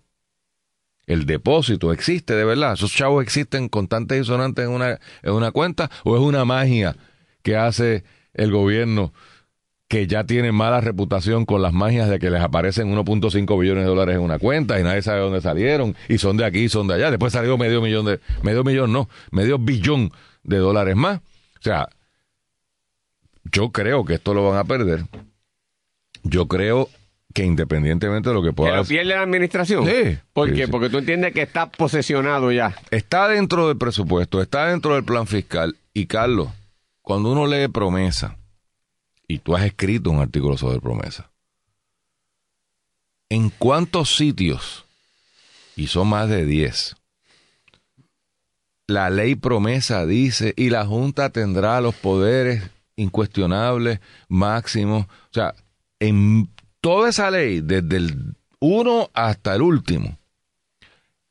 El 1.06 1.28
depósito 1.28 1.94
existe 1.94 2.36
de 2.36 2.46
verdad. 2.46 2.74
Esos 2.74 2.92
chavos 2.92 3.24
existen 3.24 3.70
constantes 3.70 4.22
y 4.22 4.26
sonantes 4.26 4.66
en 4.66 4.72
una, 4.72 5.00
en 5.22 5.34
una 5.34 5.52
cuenta 5.52 5.92
o 6.04 6.16
es 6.16 6.22
una 6.22 6.46
magia 6.46 6.96
que 7.44 7.56
hace 7.56 8.04
el 8.34 8.52
gobierno 8.52 9.14
que 9.88 10.08
ya 10.08 10.24
tiene 10.24 10.52
mala 10.52 10.82
reputación 10.82 11.46
con 11.46 11.62
las 11.62 11.74
magias 11.74 12.10
de 12.10 12.18
que 12.18 12.32
les 12.32 12.42
aparecen 12.42 12.96
1.5 12.96 13.60
billones 13.60 13.84
de 13.84 13.90
dólares 13.90 14.16
en 14.16 14.22
una 14.22 14.40
cuenta 14.40 14.80
y 14.80 14.84
nadie 14.84 15.04
sabe 15.04 15.20
dónde 15.20 15.42
salieron 15.42 15.96
y 16.08 16.18
son 16.18 16.38
de 16.38 16.46
aquí 16.46 16.60
y 16.62 16.70
son 16.70 16.88
de 16.88 16.96
allá. 16.96 17.12
Después 17.12 17.34
salió 17.34 17.58
medio 17.58 17.82
millón 17.82 18.06
de, 18.06 18.20
medio 18.42 18.64
millón 18.64 18.92
no, 18.92 19.10
medio 19.32 19.60
billón 19.60 20.12
de 20.44 20.58
dólares 20.58 20.96
más. 20.96 21.20
O 21.60 21.62
sea, 21.62 21.90
yo 23.52 23.72
creo 23.72 24.06
que 24.06 24.16
esto 24.16 24.34
lo 24.34 24.50
van 24.50 24.58
a 24.58 24.64
perder. 24.64 25.06
Yo 26.24 26.48
creo 26.48 26.90
que 27.34 27.44
independientemente 27.44 28.30
de 28.30 28.36
lo 28.36 28.42
que 28.44 28.54
pueda... 28.54 28.72
¿Que 28.72 28.78
lo 28.78 28.86
pierde 28.86 29.06
la 29.16 29.22
administración? 29.22 29.86
Sí. 29.86 30.18
¿Por 30.34 30.50
Sí, 30.50 30.56
qué? 30.56 30.66
sí. 30.66 30.72
Porque 30.72 30.90
tú 30.90 30.98
entiendes 30.98 31.34
que 31.34 31.42
está 31.42 31.70
posesionado 31.70 32.52
ya. 32.52 32.76
Está 32.92 33.28
dentro 33.28 33.68
del 33.68 33.78
presupuesto, 33.78 34.42
está 34.42 34.66
dentro 34.68 34.96
del 34.96 35.04
plan 35.04 35.28
fiscal. 35.28 35.76
Y 35.94 36.08
Carlos, 36.08 36.50
cuando 37.02 37.32
uno 37.32 37.46
lee 37.48 37.68
promesa, 37.68 38.38
y 39.28 39.40
tú 39.40 39.56
has 39.56 39.64
escrito 39.64 40.10
un 40.10 40.20
artículo 40.22 40.58
sobre 40.58 40.80
promesa, 40.80 41.30
¿en 43.30 43.50
cuántos 43.52 44.16
sitios, 44.16 44.86
y 45.76 45.88
son 45.88 46.08
más 46.08 46.30
de 46.30 46.46
10, 46.46 46.96
la 48.90 49.10
ley 49.10 49.36
promesa 49.36 50.06
dice, 50.06 50.54
y 50.58 50.70
la 50.70 50.86
Junta 50.86 51.30
tendrá 51.30 51.80
los 51.80 51.96
poderes 51.96 52.64
incuestionables 52.96 54.00
máximos? 54.28 55.06
O 55.06 55.34
sea, 55.34 55.54
en 56.00 56.50
toda 56.82 57.10
esa 57.10 57.30
ley, 57.30 57.62
desde 57.62 57.98
el 57.98 58.36
1 58.60 59.12
hasta 59.14 59.56
el 59.56 59.62
último, 59.62 60.18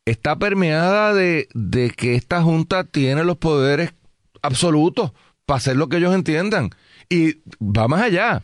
está 0.05 0.37
permeada 0.37 1.13
de, 1.13 1.49
de 1.53 1.91
que 1.91 2.15
esta 2.15 2.43
Junta 2.43 2.85
tiene 2.85 3.25
los 3.25 3.37
poderes 3.37 3.93
absolutos 4.41 5.13
para 5.45 5.59
hacer 5.59 5.77
lo 5.77 5.89
que 5.89 5.97
ellos 5.97 6.15
entiendan. 6.15 6.71
Y 7.09 7.39
va 7.61 7.89
más 7.89 8.03
allá. 8.03 8.43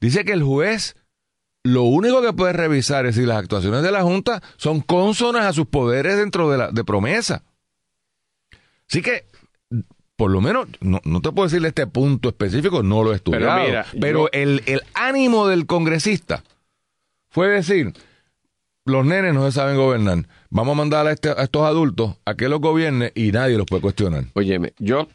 Dice 0.00 0.24
que 0.24 0.32
el 0.32 0.42
juez 0.42 0.94
lo 1.64 1.82
único 1.82 2.22
que 2.22 2.32
puede 2.32 2.52
revisar 2.52 3.06
es 3.06 3.16
si 3.16 3.26
las 3.26 3.38
actuaciones 3.38 3.82
de 3.82 3.90
la 3.90 4.02
Junta 4.02 4.40
son 4.56 4.80
cónsonas 4.80 5.46
a 5.46 5.52
sus 5.52 5.66
poderes 5.66 6.16
dentro 6.16 6.48
de 6.48 6.58
la 6.58 6.70
de 6.70 6.84
promesa. 6.84 7.42
Así 8.88 9.02
que, 9.02 9.24
por 10.16 10.30
lo 10.30 10.40
menos, 10.40 10.68
no, 10.80 11.00
no 11.04 11.20
te 11.20 11.30
puedo 11.32 11.46
decirle 11.48 11.68
este 11.68 11.86
punto 11.86 12.28
específico, 12.30 12.82
no 12.82 13.02
lo 13.02 13.12
he 13.12 13.16
estudiado. 13.16 13.66
mira, 13.66 13.86
pero 14.00 14.24
yo- 14.24 14.28
el, 14.32 14.62
el 14.66 14.80
ánimo 14.94 15.46
del 15.48 15.66
congresista 15.66 16.42
fue 17.28 17.48
decir, 17.48 17.92
los 18.84 19.04
nenes 19.04 19.34
no 19.34 19.44
se 19.46 19.52
saben 19.52 19.76
gobernar. 19.76 20.26
Vamos 20.50 20.72
a 20.72 20.76
mandar 20.76 21.06
a, 21.06 21.12
este- 21.12 21.30
a 21.30 21.42
estos 21.42 21.62
adultos 21.62 22.16
a 22.24 22.34
que 22.34 22.48
los 22.48 22.60
gobierne 22.60 23.12
y 23.14 23.32
nadie 23.32 23.56
los 23.58 23.66
puede 23.66 23.82
cuestionar. 23.82 24.24
Óyeme, 24.34 24.72
yo, 24.78 25.08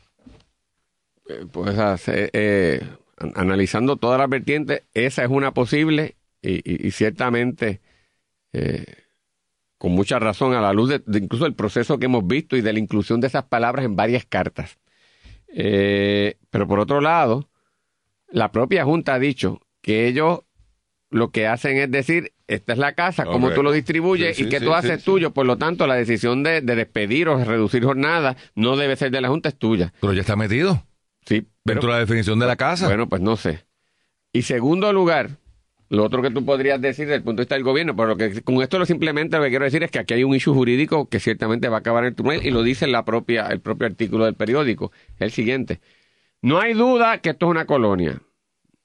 eh, 1.30 1.46
pues, 1.52 1.76
eh, 2.08 2.82
an- 3.18 3.32
analizando 3.36 3.96
todas 3.96 4.20
las 4.20 4.30
vertientes, 4.30 4.84
esa 4.94 5.24
es 5.24 5.30
una 5.30 5.54
posible 5.54 6.16
y, 6.42 6.56
y- 6.70 6.88
y 6.88 6.92
ciertamente 6.92 7.80
eh, 8.54 8.86
con 9.82 9.94
mucha 9.94 10.20
razón 10.20 10.54
a 10.54 10.62
la 10.62 10.74
luz 10.74 10.90
de, 10.90 11.02
de 11.04 11.18
incluso 11.18 11.48
el 11.48 11.56
proceso 11.56 11.98
que 11.98 12.06
hemos 12.06 12.28
visto 12.28 12.56
y 12.56 12.62
de 12.62 12.72
la 12.72 12.78
inclusión 12.78 13.20
de 13.20 13.26
esas 13.26 13.46
palabras 13.46 13.84
en 13.84 13.96
varias 13.96 14.26
cartas. 14.26 14.78
Eh, 15.48 16.38
pero 16.52 16.68
por 16.68 16.80
otro 16.80 17.02
lado, 17.02 17.50
la 18.30 18.52
propia 18.52 18.86
Junta 18.86 19.16
ha 19.16 19.20
dicho 19.20 19.60
que 19.82 20.06
ellos 20.08 20.42
lo 21.10 21.32
que 21.32 21.48
hacen 21.48 21.78
es 21.78 21.90
decir, 21.90 22.32
esta 22.48 22.74
es 22.74 22.78
la 22.80 22.94
casa, 22.94 23.26
cómo 23.26 23.48
Correcto. 23.48 23.56
tú 23.56 23.64
lo 23.64 23.72
distribuyes 23.72 24.38
Sí, 24.38 24.44
y 24.44 24.50
que 24.50 24.60
sí, 24.60 24.66
tú 24.66 24.76
haces 24.76 25.04
tuyo. 25.04 25.32
Por 25.34 25.48
lo 25.48 25.58
tanto, 25.58 25.88
la 25.88 25.96
decisión 25.96 26.44
de, 26.44 26.62
de 26.62 26.76
despedir 26.76 27.28
o 27.28 27.44
reducir 27.44 27.84
jornada 27.84 28.38
no 28.54 28.76
debe 28.78 28.96
ser 28.96 29.10
de 29.10 29.20
la 29.20 29.30
Junta, 29.30 29.50
es 29.50 29.58
tuya. 29.58 29.94
Pero 30.00 30.14
ya 30.14 30.22
está 30.22 30.36
metido 30.36 30.86
Sí, 31.26 31.42
pero, 31.64 31.78
dentro 31.78 31.90
de 31.90 31.94
la 31.96 32.00
definición 32.02 32.38
de 32.38 32.46
la 32.46 32.56
casa. 32.56 32.86
bueno, 32.86 33.10
pues 33.10 33.22
no 33.24 33.36
sé. 33.36 33.66
Y 34.32 34.44
segundo 34.44 34.94
lugar, 34.94 35.32
lo 35.92 36.06
otro 36.06 36.22
que 36.22 36.32
tú 36.32 36.46
podrías 36.46 36.80
decir 36.80 37.06
desde 37.06 37.18
el 37.18 37.24
punto 37.24 37.42
de 37.42 37.44
vista 37.44 37.56
del 37.56 37.66
gobierno, 37.66 37.94
pero 37.98 38.16
que 38.16 38.42
con 38.44 38.62
esto 38.62 38.80
lo 38.80 38.86
simplemente 38.86 39.36
lo 39.36 39.44
que 39.44 39.50
quiero 39.50 39.66
decir 39.66 39.84
es 39.84 39.92
que 39.92 40.00
aquí 40.00 40.14
hay 40.14 40.24
un 40.24 40.34
issue 40.34 40.54
jurídico 40.54 41.10
que 41.10 41.20
ciertamente 41.20 41.68
va 41.68 41.78
a 41.78 41.80
acabar 41.80 42.06
en 42.06 42.10
el 42.10 42.16
tribunal 42.16 42.46
y 42.46 42.50
lo 42.50 42.64
dice 42.64 42.88
la 42.88 43.04
propia, 43.04 43.48
el 43.48 43.60
propio 43.60 43.88
artículo 43.88 44.24
del 44.24 44.36
periódico. 44.36 44.94
El 45.20 45.32
siguiente. 45.32 45.82
No 46.42 46.62
hay 46.62 46.76
duda 46.76 47.18
que 47.18 47.32
esto 47.32 47.48
es 47.48 47.50
una 47.52 47.66
colonia. 47.66 48.22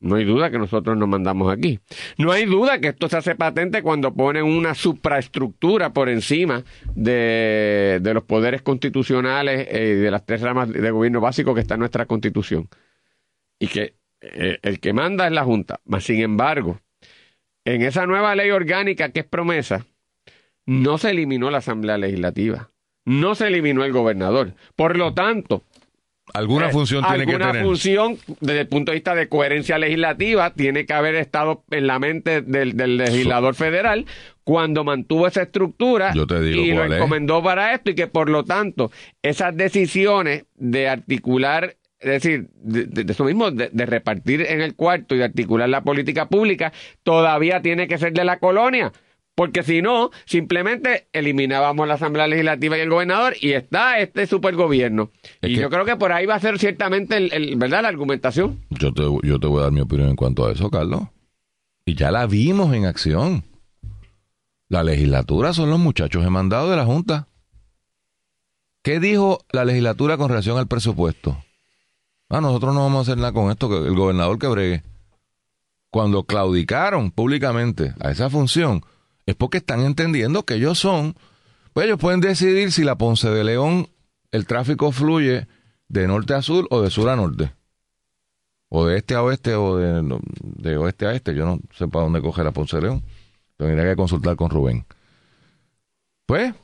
No 0.00 0.16
hay 0.16 0.24
duda 0.24 0.50
que 0.50 0.58
nosotros 0.58 0.96
nos 0.96 1.08
mandamos 1.08 1.52
aquí. 1.52 1.78
No 2.18 2.32
hay 2.32 2.44
duda 2.44 2.80
que 2.80 2.88
esto 2.88 3.08
se 3.08 3.16
hace 3.18 3.36
patente 3.36 3.82
cuando 3.82 4.12
ponen 4.12 4.42
una 4.42 4.74
supraestructura 4.74 5.92
por 5.92 6.08
encima 6.08 6.64
de, 6.96 8.00
de 8.02 8.14
los 8.14 8.24
poderes 8.24 8.62
constitucionales 8.62 9.68
eh, 9.70 9.94
y 9.96 10.00
de 10.02 10.10
las 10.10 10.26
tres 10.26 10.40
ramas 10.40 10.72
de 10.72 10.90
gobierno 10.90 11.20
básico 11.20 11.54
que 11.54 11.60
está 11.60 11.74
en 11.74 11.80
nuestra 11.80 12.06
constitución. 12.06 12.68
Y 13.60 13.68
que 13.68 13.94
eh, 14.20 14.58
el 14.62 14.80
que 14.80 14.92
manda 14.92 15.26
es 15.26 15.32
la 15.32 15.44
Junta. 15.44 15.80
Mas, 15.84 16.02
sin 16.02 16.20
embargo, 16.20 16.80
en 17.66 17.82
esa 17.82 18.06
nueva 18.06 18.34
ley 18.34 18.50
orgánica 18.50 19.10
que 19.10 19.20
es 19.20 19.26
promesa, 19.26 19.84
no 20.64 20.96
se 20.98 21.10
eliminó 21.10 21.50
la 21.50 21.58
Asamblea 21.58 21.98
Legislativa. 21.98 22.70
No 23.04 23.34
se 23.34 23.46
eliminó 23.48 23.84
el 23.84 23.92
gobernador. 23.92 24.54
Por 24.74 24.96
lo 24.96 25.12
tanto, 25.14 25.62
Alguna 26.34 26.70
eh, 26.70 26.72
función 26.72 27.04
tiene 27.06 27.24
que 27.24 27.32
alguna 27.34 27.52
tener. 27.52 27.64
función, 27.64 28.18
desde 28.40 28.62
el 28.62 28.66
punto 28.68 28.90
de 28.90 28.96
vista 28.96 29.14
de 29.14 29.28
coherencia 29.28 29.78
legislativa, 29.78 30.50
tiene 30.54 30.84
que 30.84 30.92
haber 30.92 31.14
estado 31.14 31.62
en 31.70 31.86
la 31.86 32.00
mente 32.00 32.42
del, 32.42 32.76
del 32.76 32.96
legislador 32.96 33.54
federal 33.54 34.06
cuando 34.42 34.82
mantuvo 34.82 35.28
esa 35.28 35.42
estructura 35.42 36.12
Yo 36.14 36.26
te 36.26 36.40
digo 36.40 36.60
y 36.64 36.72
lo 36.72 36.84
es. 36.84 36.92
encomendó 36.92 37.42
para 37.44 37.74
esto 37.74 37.90
y 37.92 37.94
que 37.94 38.08
por 38.08 38.28
lo 38.28 38.44
tanto 38.44 38.90
esas 39.22 39.56
decisiones 39.56 40.46
de 40.56 40.88
articular, 40.88 41.76
es 42.00 42.10
decir, 42.22 42.48
de, 42.54 42.84
de- 42.84 43.04
de 43.04 43.12
eso 43.12 43.24
mismo, 43.24 43.50
de, 43.50 43.70
de 43.72 43.86
repartir 43.86 44.42
en 44.42 44.60
el 44.60 44.74
cuarto 44.74 45.14
y 45.14 45.18
de 45.18 45.24
articular 45.24 45.68
la 45.68 45.82
política 45.82 46.28
pública, 46.28 46.72
todavía 47.02 47.62
tiene 47.62 47.88
que 47.88 47.98
ser 47.98 48.12
de 48.12 48.24
la 48.24 48.38
colonia. 48.38 48.92
Porque 49.34 49.62
si 49.62 49.82
no, 49.82 50.10
simplemente 50.24 51.08
eliminábamos 51.12 51.86
la 51.86 51.94
Asamblea 51.94 52.26
Legislativa 52.26 52.78
y 52.78 52.80
el 52.80 52.88
gobernador 52.88 53.34
y 53.38 53.52
está 53.52 53.98
este 53.98 54.26
supergobierno. 54.26 55.10
Es 55.42 55.50
y 55.50 55.56
yo 55.56 55.68
creo 55.68 55.84
que 55.84 55.96
por 55.96 56.10
ahí 56.12 56.24
va 56.24 56.36
a 56.36 56.40
ser 56.40 56.58
ciertamente 56.58 57.18
el, 57.18 57.32
el- 57.34 57.56
¿verdad? 57.56 57.82
la 57.82 57.88
argumentación. 57.88 58.60
Yo 58.70 58.92
te, 58.94 59.02
yo 59.26 59.38
te 59.38 59.46
voy 59.46 59.60
a 59.60 59.64
dar 59.64 59.72
mi 59.72 59.80
opinión 59.82 60.08
en 60.08 60.16
cuanto 60.16 60.46
a 60.46 60.52
eso, 60.52 60.70
Carlos. 60.70 61.02
Y 61.84 61.94
ya 61.96 62.10
la 62.10 62.26
vimos 62.26 62.74
en 62.74 62.86
acción. 62.86 63.44
La 64.68 64.82
legislatura 64.82 65.52
son 65.52 65.68
los 65.70 65.78
muchachos 65.78 66.24
de 66.24 66.30
mandado 66.30 66.70
de 66.70 66.76
la 66.76 66.86
Junta. 66.86 67.28
¿Qué 68.82 69.00
dijo 69.00 69.44
la 69.52 69.64
legislatura 69.64 70.16
con 70.16 70.28
relación 70.28 70.58
al 70.58 70.66
presupuesto? 70.66 71.42
Ah, 72.28 72.40
nosotros 72.40 72.74
no 72.74 72.80
vamos 72.80 72.98
a 72.98 73.02
hacer 73.02 73.18
nada 73.18 73.32
con 73.32 73.50
esto, 73.50 73.68
que 73.68 73.76
el 73.76 73.94
gobernador 73.94 74.38
que 74.38 74.48
bregue. 74.48 74.82
Cuando 75.90 76.24
claudicaron 76.24 77.10
públicamente 77.10 77.94
a 78.00 78.10
esa 78.10 78.28
función, 78.28 78.84
es 79.26 79.34
porque 79.34 79.58
están 79.58 79.80
entendiendo 79.80 80.44
que 80.44 80.54
ellos 80.54 80.78
son, 80.78 81.14
pues 81.72 81.86
ellos 81.86 81.98
pueden 81.98 82.20
decidir 82.20 82.72
si 82.72 82.84
la 82.84 82.96
Ponce 82.98 83.30
de 83.30 83.44
León, 83.44 83.88
el 84.32 84.46
tráfico 84.46 84.92
fluye 84.92 85.46
de 85.88 86.06
norte 86.06 86.34
a 86.34 86.42
sur 86.42 86.66
o 86.70 86.82
de 86.82 86.90
sur 86.90 87.08
a 87.08 87.16
norte 87.16 87.52
o 88.68 88.86
de 88.86 88.98
este 88.98 89.14
a 89.14 89.22
oeste 89.22 89.54
o 89.54 89.76
de, 89.76 90.76
oeste 90.76 91.06
a 91.06 91.14
este. 91.14 91.34
Yo 91.34 91.46
no 91.46 91.60
sé 91.76 91.88
para 91.88 92.04
dónde 92.04 92.20
coge 92.20 92.44
la 92.44 92.52
Ponce 92.52 92.76
de 92.76 92.82
León. 92.82 93.02
Tendría 93.56 93.84
que 93.84 93.96
consultar 93.96 94.36
con 94.36 94.50
Rubén. 94.50 94.84
Pues, 96.26 96.54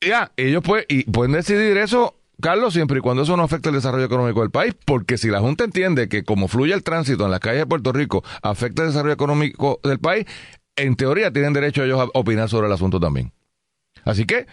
ya, 0.00 0.32
ellos 0.36 0.62
pues, 0.64 0.86
y 0.88 1.04
pueden 1.04 1.32
decidir 1.32 1.76
eso, 1.76 2.16
Carlos, 2.40 2.72
siempre 2.74 2.98
y 2.98 3.00
cuando 3.00 3.22
eso 3.22 3.36
no 3.36 3.42
afecte 3.42 3.68
el 3.68 3.74
desarrollo 3.76 4.04
económico 4.04 4.40
del 4.40 4.50
país, 4.50 4.74
porque 4.84 5.18
si 5.18 5.28
la 5.28 5.40
Junta 5.40 5.64
entiende 5.64 6.08
que 6.08 6.24
como 6.24 6.48
fluye 6.48 6.74
el 6.74 6.82
tránsito 6.82 7.24
en 7.24 7.30
las 7.30 7.40
calles 7.40 7.60
de 7.60 7.66
Puerto 7.66 7.92
Rico 7.92 8.22
afecta 8.42 8.82
el 8.82 8.88
desarrollo 8.88 9.14
económico 9.14 9.80
del 9.84 9.98
país, 9.98 10.26
en 10.76 10.96
teoría 10.96 11.32
tienen 11.32 11.52
derecho 11.52 11.84
ellos 11.84 12.00
a 12.00 12.06
opinar 12.18 12.48
sobre 12.48 12.66
el 12.66 12.72
asunto 12.72 12.98
también. 13.00 13.32
Así 14.04 14.24
que, 14.24 14.46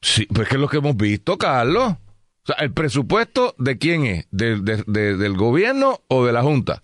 sí, 0.00 0.26
pues 0.32 0.48
que 0.48 0.54
es 0.54 0.60
lo 0.60 0.68
que 0.68 0.78
hemos 0.78 0.96
visto, 0.96 1.36
Carlos. 1.38 1.92
O 1.92 2.46
sea, 2.46 2.56
¿el 2.64 2.72
presupuesto 2.72 3.54
de 3.58 3.76
quién 3.76 4.06
es? 4.06 4.26
¿De- 4.30 4.60
de- 4.60 4.82
de- 4.86 5.16
¿Del 5.16 5.36
gobierno 5.36 6.00
o 6.08 6.24
de 6.24 6.32
la 6.32 6.42
Junta? 6.42 6.82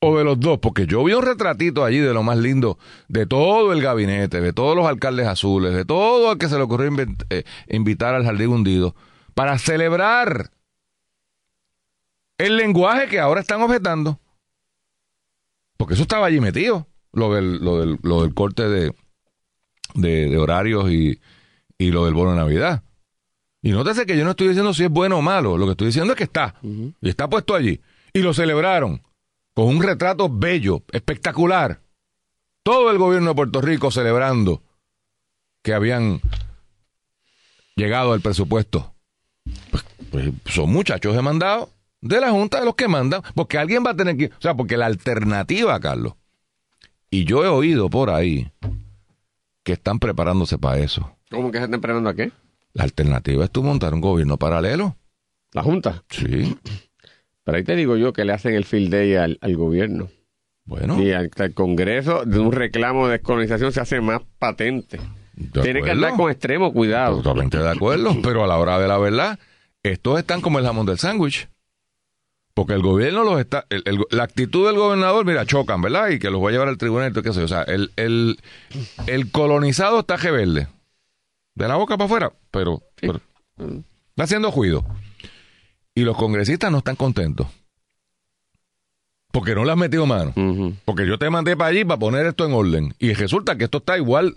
O 0.00 0.16
de 0.16 0.22
los 0.24 0.38
dos, 0.38 0.58
porque 0.60 0.86
yo 0.86 1.02
vi 1.02 1.12
un 1.12 1.24
retratito 1.24 1.84
allí 1.84 1.98
de 1.98 2.14
lo 2.14 2.22
más 2.22 2.38
lindo 2.38 2.78
de 3.08 3.26
todo 3.26 3.72
el 3.72 3.82
gabinete, 3.82 4.40
de 4.40 4.52
todos 4.52 4.76
los 4.76 4.86
alcaldes 4.86 5.26
azules, 5.26 5.74
de 5.74 5.84
todo 5.84 6.32
el 6.32 6.38
que 6.38 6.48
se 6.48 6.56
le 6.56 6.62
ocurrió 6.62 6.90
eh, 7.30 7.42
invitar 7.68 8.14
al 8.14 8.24
jardín 8.24 8.48
hundido, 8.50 8.94
para 9.38 9.56
celebrar 9.56 10.50
el 12.38 12.56
lenguaje 12.56 13.06
que 13.06 13.20
ahora 13.20 13.40
están 13.40 13.62
objetando. 13.62 14.18
Porque 15.76 15.94
eso 15.94 16.02
estaba 16.02 16.26
allí 16.26 16.40
metido, 16.40 16.88
lo 17.12 17.32
del, 17.32 17.64
lo 17.64 17.78
del, 17.78 18.00
lo 18.02 18.22
del 18.22 18.34
corte 18.34 18.68
de, 18.68 18.92
de, 19.94 20.28
de 20.28 20.38
horarios 20.38 20.90
y, 20.90 21.20
y 21.78 21.92
lo 21.92 22.04
del 22.04 22.14
bono 22.14 22.32
de 22.32 22.38
Navidad. 22.38 22.82
Y 23.62 23.70
nótese 23.70 24.06
que 24.06 24.18
yo 24.18 24.24
no 24.24 24.30
estoy 24.30 24.48
diciendo 24.48 24.74
si 24.74 24.82
es 24.82 24.90
bueno 24.90 25.18
o 25.18 25.22
malo, 25.22 25.56
lo 25.56 25.66
que 25.66 25.70
estoy 25.70 25.86
diciendo 25.86 26.14
es 26.14 26.16
que 26.16 26.24
está. 26.24 26.56
Y 27.00 27.08
está 27.08 27.30
puesto 27.30 27.54
allí. 27.54 27.80
Y 28.12 28.22
lo 28.22 28.34
celebraron 28.34 29.04
con 29.54 29.68
un 29.68 29.80
retrato 29.80 30.28
bello, 30.28 30.82
espectacular. 30.90 31.80
Todo 32.64 32.90
el 32.90 32.98
gobierno 32.98 33.28
de 33.28 33.36
Puerto 33.36 33.60
Rico 33.60 33.92
celebrando 33.92 34.64
que 35.62 35.74
habían 35.74 36.20
llegado 37.76 38.14
al 38.14 38.20
presupuesto. 38.20 38.96
Pues, 39.70 39.84
pues, 40.10 40.32
son 40.46 40.72
muchachos 40.72 41.14
demandados 41.14 41.68
de 42.00 42.20
la 42.20 42.30
Junta 42.30 42.60
de 42.60 42.64
los 42.64 42.74
que 42.74 42.88
mandan, 42.88 43.22
porque 43.34 43.58
alguien 43.58 43.84
va 43.84 43.90
a 43.90 43.96
tener 43.96 44.16
que... 44.16 44.26
O 44.26 44.40
sea, 44.40 44.54
porque 44.54 44.76
la 44.76 44.86
alternativa, 44.86 45.78
Carlos, 45.80 46.14
y 47.10 47.24
yo 47.24 47.44
he 47.44 47.48
oído 47.48 47.88
por 47.90 48.10
ahí 48.10 48.50
que 49.62 49.72
están 49.72 49.98
preparándose 49.98 50.58
para 50.58 50.78
eso. 50.78 51.16
¿Cómo 51.30 51.50
que 51.50 51.58
se 51.58 51.64
están 51.64 51.80
esperando 51.80 52.08
a 52.10 52.14
qué? 52.14 52.32
La 52.72 52.84
alternativa 52.84 53.44
es 53.44 53.50
tú 53.50 53.62
montar 53.62 53.94
un 53.94 54.00
gobierno 54.00 54.38
paralelo. 54.38 54.96
La 55.52 55.62
Junta. 55.62 56.04
Sí. 56.10 56.56
Pero 57.44 57.56
ahí 57.56 57.64
te 57.64 57.76
digo 57.76 57.96
yo 57.96 58.12
que 58.12 58.24
le 58.24 58.32
hacen 58.32 58.54
el 58.54 58.64
field 58.64 58.90
day 58.90 59.14
al, 59.14 59.38
al 59.40 59.56
gobierno. 59.56 60.08
Bueno. 60.64 61.02
Y 61.02 61.10
el, 61.10 61.30
Congreso 61.54 62.26
de 62.26 62.38
un 62.38 62.52
reclamo 62.52 63.06
de 63.06 63.12
descolonización 63.12 63.72
se 63.72 63.80
hace 63.80 64.02
más 64.02 64.20
patente. 64.38 65.00
Tiene 65.62 65.82
que 65.82 65.90
andar 65.90 66.14
con 66.16 66.30
extremo 66.30 66.72
cuidado. 66.72 67.18
Totalmente 67.18 67.58
de 67.58 67.68
acuerdo, 67.68 68.16
pero 68.22 68.44
a 68.44 68.46
la 68.46 68.58
hora 68.58 68.78
de 68.78 68.88
la 68.88 68.98
verdad, 68.98 69.38
estos 69.82 70.18
están 70.18 70.40
como 70.40 70.58
el 70.58 70.64
jamón 70.64 70.86
del 70.86 70.98
sándwich. 70.98 71.48
Porque 72.54 72.72
el 72.72 72.82
gobierno 72.82 73.22
los 73.22 73.38
está. 73.38 73.66
la 74.10 74.24
actitud 74.24 74.66
del 74.66 74.76
gobernador, 74.76 75.24
mira, 75.24 75.46
chocan, 75.46 75.80
¿verdad? 75.80 76.08
Y 76.08 76.18
que 76.18 76.28
los 76.28 76.42
va 76.42 76.48
a 76.48 76.50
llevar 76.50 76.66
al 76.66 76.76
tribunal 76.76 77.12
y 77.14 77.22
qué 77.22 77.32
sé 77.32 77.44
O 77.44 77.46
sea, 77.46 77.62
el, 77.62 77.92
el, 77.94 78.36
el 79.06 79.30
colonizado 79.30 80.00
está 80.00 80.16
rebelde. 80.16 80.66
De 81.54 81.68
la 81.68 81.76
boca 81.76 81.96
para 81.96 82.06
afuera, 82.06 82.32
pero, 82.50 82.82
está 82.96 84.24
haciendo 84.24 84.50
juicio. 84.50 84.84
Y 85.94 86.02
los 86.02 86.16
congresistas 86.16 86.70
no 86.72 86.78
están 86.78 86.96
contentos. 86.96 87.46
Porque 89.30 89.54
no 89.54 89.64
le 89.64 89.72
has 89.72 89.76
metido 89.76 90.06
mano. 90.06 90.32
Porque 90.84 91.06
yo 91.06 91.18
te 91.18 91.30
mandé 91.30 91.56
para 91.56 91.70
allí 91.70 91.84
para 91.84 91.98
poner 91.98 92.26
esto 92.26 92.44
en 92.46 92.52
orden. 92.52 92.94
Y 92.98 93.12
resulta 93.12 93.56
que 93.56 93.64
esto 93.64 93.78
está 93.78 93.96
igual. 93.98 94.34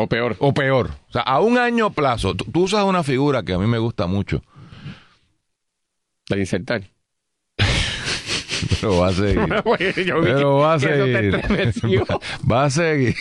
O 0.00 0.06
peor. 0.06 0.36
O 0.38 0.54
peor. 0.54 0.90
O 1.08 1.12
sea, 1.12 1.22
a 1.22 1.40
un 1.40 1.58
año 1.58 1.90
plazo. 1.90 2.36
Tú, 2.36 2.62
usas 2.62 2.84
una 2.84 3.02
figura 3.02 3.42
que 3.42 3.52
a 3.52 3.58
mí 3.58 3.66
me 3.66 3.78
gusta 3.78 4.06
mucho. 4.06 4.40
La 6.28 6.38
insertar. 6.38 6.84
Pero 8.80 8.98
va 8.98 9.08
a 9.08 9.12
seguir. 9.12 9.40
Pero 10.22 10.58
va 10.58 10.74
a 10.74 10.78
seguir. 10.78 11.34
Va, 12.50 12.64
a 12.64 12.70
seguir. 12.70 13.16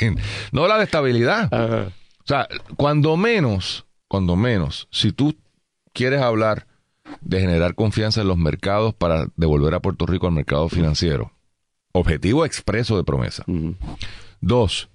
No 0.51 0.67
la 0.67 0.77
de 0.77 0.83
estabilidad. 0.83 1.51
O 1.51 1.91
sea, 2.25 2.47
cuando 2.75 3.17
menos, 3.17 3.87
cuando 4.07 4.35
menos, 4.35 4.87
si 4.91 5.11
tú 5.11 5.35
quieres 5.93 6.21
hablar 6.21 6.67
de 7.21 7.39
generar 7.39 7.73
confianza 7.73 8.21
en 8.21 8.27
los 8.27 8.37
mercados 8.37 8.93
para 8.93 9.29
devolver 9.35 9.73
a 9.73 9.79
Puerto 9.79 10.05
Rico 10.05 10.27
al 10.27 10.33
mercado 10.33 10.69
financiero, 10.69 11.31
objetivo 11.91 12.45
expreso 12.45 12.97
de 12.97 13.03
promesa. 13.03 13.43
Dos, 14.41 14.89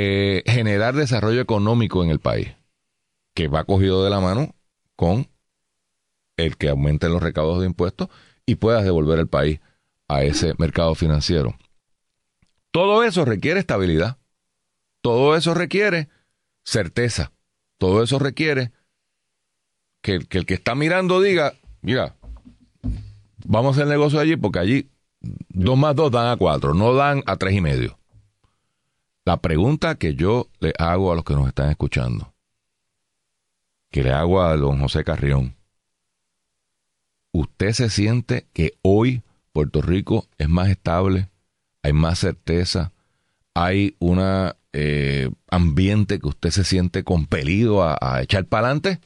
eh, 0.00 0.44
generar 0.46 0.94
desarrollo 0.94 1.40
económico 1.40 2.04
en 2.04 2.10
el 2.10 2.20
país, 2.20 2.54
que 3.34 3.48
va 3.48 3.64
cogido 3.64 4.04
de 4.04 4.10
la 4.10 4.20
mano 4.20 4.54
con 4.94 5.28
el 6.36 6.56
que 6.56 6.68
aumente 6.68 7.08
los 7.08 7.20
recaudos 7.20 7.58
de 7.58 7.66
impuestos 7.66 8.08
y 8.46 8.54
puedas 8.54 8.84
devolver 8.84 9.18
el 9.18 9.26
país 9.26 9.58
a 10.06 10.22
ese 10.22 10.54
mercado 10.56 10.94
financiero. 10.94 11.58
Todo 12.70 13.02
eso 13.02 13.24
requiere 13.24 13.58
estabilidad. 13.58 14.18
Todo 15.00 15.34
eso 15.34 15.52
requiere 15.52 16.08
certeza. 16.62 17.32
Todo 17.76 18.04
eso 18.04 18.20
requiere 18.20 18.70
que, 20.00 20.20
el 20.30 20.46
que 20.46 20.54
está 20.54 20.76
mirando 20.76 21.20
diga, 21.20 21.54
mira, 21.82 22.14
vamos 23.44 23.76
a 23.76 23.80
hacer 23.80 23.90
negocio 23.90 24.20
allí 24.20 24.36
porque 24.36 24.60
allí 24.60 24.90
dos 25.48 25.76
más 25.76 25.96
dos 25.96 26.12
dan 26.12 26.28
a 26.28 26.36
cuatro, 26.36 26.72
no 26.72 26.94
dan 26.94 27.24
a 27.26 27.34
tres 27.34 27.54
y 27.54 27.60
medio. 27.60 27.97
La 29.28 29.36
pregunta 29.36 29.96
que 29.96 30.14
yo 30.14 30.48
le 30.58 30.72
hago 30.78 31.12
a 31.12 31.14
los 31.14 31.22
que 31.22 31.34
nos 31.34 31.48
están 31.48 31.68
escuchando, 31.68 32.32
que 33.90 34.02
le 34.02 34.10
hago 34.10 34.40
a 34.40 34.56
don 34.56 34.80
José 34.80 35.04
Carrión, 35.04 35.54
¿usted 37.32 37.72
se 37.72 37.90
siente 37.90 38.46
que 38.54 38.78
hoy 38.80 39.22
Puerto 39.52 39.82
Rico 39.82 40.26
es 40.38 40.48
más 40.48 40.70
estable, 40.70 41.28
hay 41.82 41.92
más 41.92 42.20
certeza, 42.20 42.94
hay 43.52 43.96
un 43.98 44.18
eh, 44.72 45.30
ambiente 45.50 46.20
que 46.20 46.28
usted 46.28 46.48
se 46.48 46.64
siente 46.64 47.04
compelido 47.04 47.82
a, 47.82 48.22
echar 48.22 48.46
para 48.46 48.68
adelante? 48.68 48.98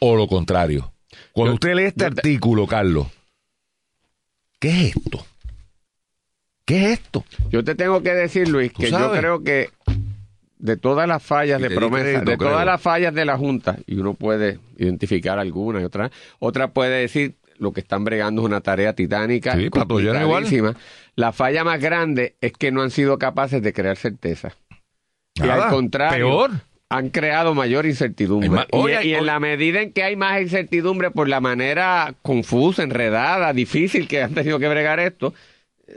¿O 0.00 0.16
lo 0.16 0.28
contrario? 0.28 0.92
Cuando 1.32 1.54
usted 1.54 1.74
lee 1.76 1.84
este 1.84 2.04
artículo, 2.04 2.66
Carlos, 2.66 3.06
¿qué 4.58 4.68
es 4.68 4.96
esto? 4.96 5.24
¿Qué 6.70 6.84
es 6.84 7.00
esto? 7.00 7.24
Yo 7.50 7.64
te 7.64 7.74
tengo 7.74 8.00
que 8.00 8.14
decir, 8.14 8.48
Luis, 8.48 8.72
que 8.72 8.92
yo 8.92 9.10
creo 9.10 9.42
que 9.42 9.70
de 10.60 10.76
todas 10.76 11.08
las 11.08 11.20
fallas 11.20 11.60
de 11.60 11.68
promesa, 11.68 12.20
de 12.20 12.36
todas 12.36 12.64
las 12.64 12.80
fallas 12.80 13.12
de 13.12 13.24
la 13.24 13.36
Junta, 13.36 13.76
y 13.88 13.96
uno 13.96 14.14
puede 14.14 14.60
identificar 14.78 15.40
algunas 15.40 15.82
y 15.82 15.84
otras, 15.84 16.12
otra 16.38 16.68
puede 16.68 17.00
decir 17.00 17.34
lo 17.58 17.72
que 17.72 17.80
están 17.80 18.04
bregando 18.04 18.42
es 18.42 18.46
una 18.46 18.60
tarea 18.60 18.92
titánica. 18.92 19.56
Sí, 19.56 19.68
igual. 20.22 20.76
La 21.16 21.32
falla 21.32 21.64
más 21.64 21.80
grande 21.80 22.36
es 22.40 22.52
que 22.52 22.70
no 22.70 22.82
han 22.82 22.92
sido 22.92 23.18
capaces 23.18 23.60
de 23.62 23.72
crear 23.72 23.96
certeza. 23.96 24.52
y 25.34 25.48
al 25.48 25.70
contrario, 25.70 26.28
peor. 26.28 26.50
han 26.88 27.10
creado 27.10 27.52
mayor 27.52 27.84
incertidumbre. 27.84 28.48
y, 29.02 29.14
en 29.14 29.26
la 29.26 29.40
medida 29.40 29.82
en 29.82 29.92
que 29.92 30.04
hay 30.04 30.14
más 30.14 30.40
incertidumbre 30.40 31.10
por 31.10 31.28
la 31.28 31.40
manera 31.40 32.14
confusa, 32.22 32.84
enredada, 32.84 33.52
difícil 33.52 34.06
que 34.06 34.22
han 34.22 34.34
tenido 34.34 34.60
que 34.60 34.68
bregar 34.68 35.00
esto, 35.00 35.34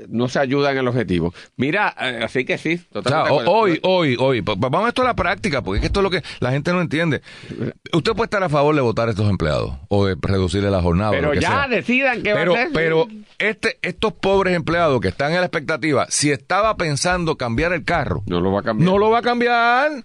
no 0.10 0.28
se 0.28 0.40
ayudan 0.40 0.74
en 0.74 0.80
el 0.80 0.88
objetivo. 0.88 1.34
Mira, 1.58 1.96
eh, 2.00 2.22
así 2.24 2.46
que 2.46 2.58
sí. 2.58 2.82
hoy, 3.30 3.80
hoy, 3.84 4.16
hoy, 4.20 4.42
vamos 4.42 4.86
a 4.86 4.90
esto 4.90 5.02
a 5.02 5.06
la 5.06 5.16
práctica, 5.16 5.62
porque 5.62 5.86
esto 5.86 6.00
es 6.00 6.04
lo 6.04 6.10
que 6.10 6.22
la 6.40 6.52
gente 6.52 6.72
no 6.74 6.82
entiende. 6.82 7.22
Usted 7.92 8.14
puede 8.14 8.26
estar 8.26 8.44
a 8.44 8.50
favor 8.50 8.76
de 8.76 8.82
votar 8.82 9.08
a 9.08 9.12
estos 9.12 9.30
empleados 9.30 9.74
o 9.90 10.06
de 10.06 10.16
reducirle 10.20 10.70
la 10.70 10.82
jornada. 10.82 11.12
Pero 11.12 11.34
ya 11.34 11.68
decidan 11.68 12.24
qué 12.24 12.34
pero, 12.34 12.54
va 12.54 12.60
a 12.60 12.62
hacer. 12.62 12.74
Pero 12.74 13.08
este, 13.40 13.78
estos 13.82 14.14
pobres 14.14 14.56
empleados 14.56 15.00
que 15.02 15.10
están 15.10 15.32
en 15.32 15.40
la 15.40 15.46
expectativa, 15.46 16.06
si 16.10 16.32
estaba 16.32 16.76
pensando 16.78 17.38
cambiar 17.38 17.74
el 17.74 17.84
carro, 17.84 18.24
no 18.26 18.40
lo 18.42 18.52
va 18.52 18.62
a 18.62 18.64
cambiar. 18.64 18.90
No 18.90 18.98
lo 18.98 19.10
va 19.10 19.20
a 19.20 19.22
cambiar. 19.22 20.04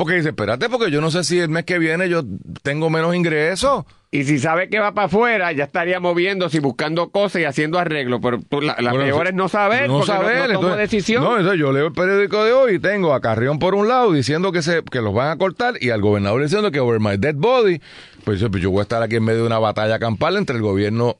Porque 0.00 0.14
dice, 0.14 0.30
espérate, 0.30 0.70
porque 0.70 0.90
yo 0.90 1.02
no 1.02 1.10
sé 1.10 1.24
si 1.24 1.38
el 1.40 1.50
mes 1.50 1.66
que 1.66 1.78
viene 1.78 2.08
yo 2.08 2.22
tengo 2.62 2.88
menos 2.88 3.14
ingresos. 3.14 3.84
Y 4.10 4.24
si 4.24 4.38
sabe 4.38 4.70
que 4.70 4.78
va 4.78 4.94
para 4.94 5.08
afuera, 5.08 5.52
ya 5.52 5.64
estaría 5.64 6.00
moviéndose 6.00 6.56
y 6.56 6.60
buscando 6.60 7.10
cosas 7.10 7.42
y 7.42 7.44
haciendo 7.44 7.78
arreglos. 7.78 8.18
Pero 8.22 8.40
la, 8.62 8.76
peor 8.76 9.26
es 9.26 9.34
no 9.34 9.50
saber, 9.50 9.90
no 9.90 10.02
saber, 10.02 10.54
no, 10.54 10.74
decisión. 10.74 11.22
No, 11.22 11.36
entonces 11.36 11.60
yo 11.60 11.70
leo 11.70 11.88
el 11.88 11.92
periódico 11.92 12.42
de 12.42 12.52
hoy 12.52 12.76
y 12.76 12.78
tengo 12.78 13.12
a 13.12 13.20
Carrión 13.20 13.58
por 13.58 13.74
un 13.74 13.88
lado 13.88 14.10
diciendo 14.10 14.52
que 14.52 14.62
se 14.62 14.82
que 14.84 15.02
los 15.02 15.12
van 15.12 15.32
a 15.32 15.36
cortar 15.36 15.74
y 15.78 15.90
al 15.90 16.00
gobernador 16.00 16.42
diciendo 16.42 16.70
que 16.70 16.80
over 16.80 16.98
my 16.98 17.18
dead 17.18 17.34
body. 17.34 17.82
Pues, 18.24 18.42
pues 18.50 18.62
yo 18.62 18.70
voy 18.70 18.78
a 18.78 18.82
estar 18.84 19.02
aquí 19.02 19.16
en 19.16 19.24
medio 19.24 19.40
de 19.40 19.48
una 19.48 19.58
batalla 19.58 19.98
campal 19.98 20.38
entre 20.38 20.56
el 20.56 20.62
gobierno 20.62 21.18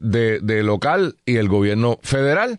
de, 0.00 0.40
de 0.40 0.64
local 0.64 1.14
y 1.24 1.36
el 1.36 1.48
gobierno 1.48 2.00
federal. 2.02 2.58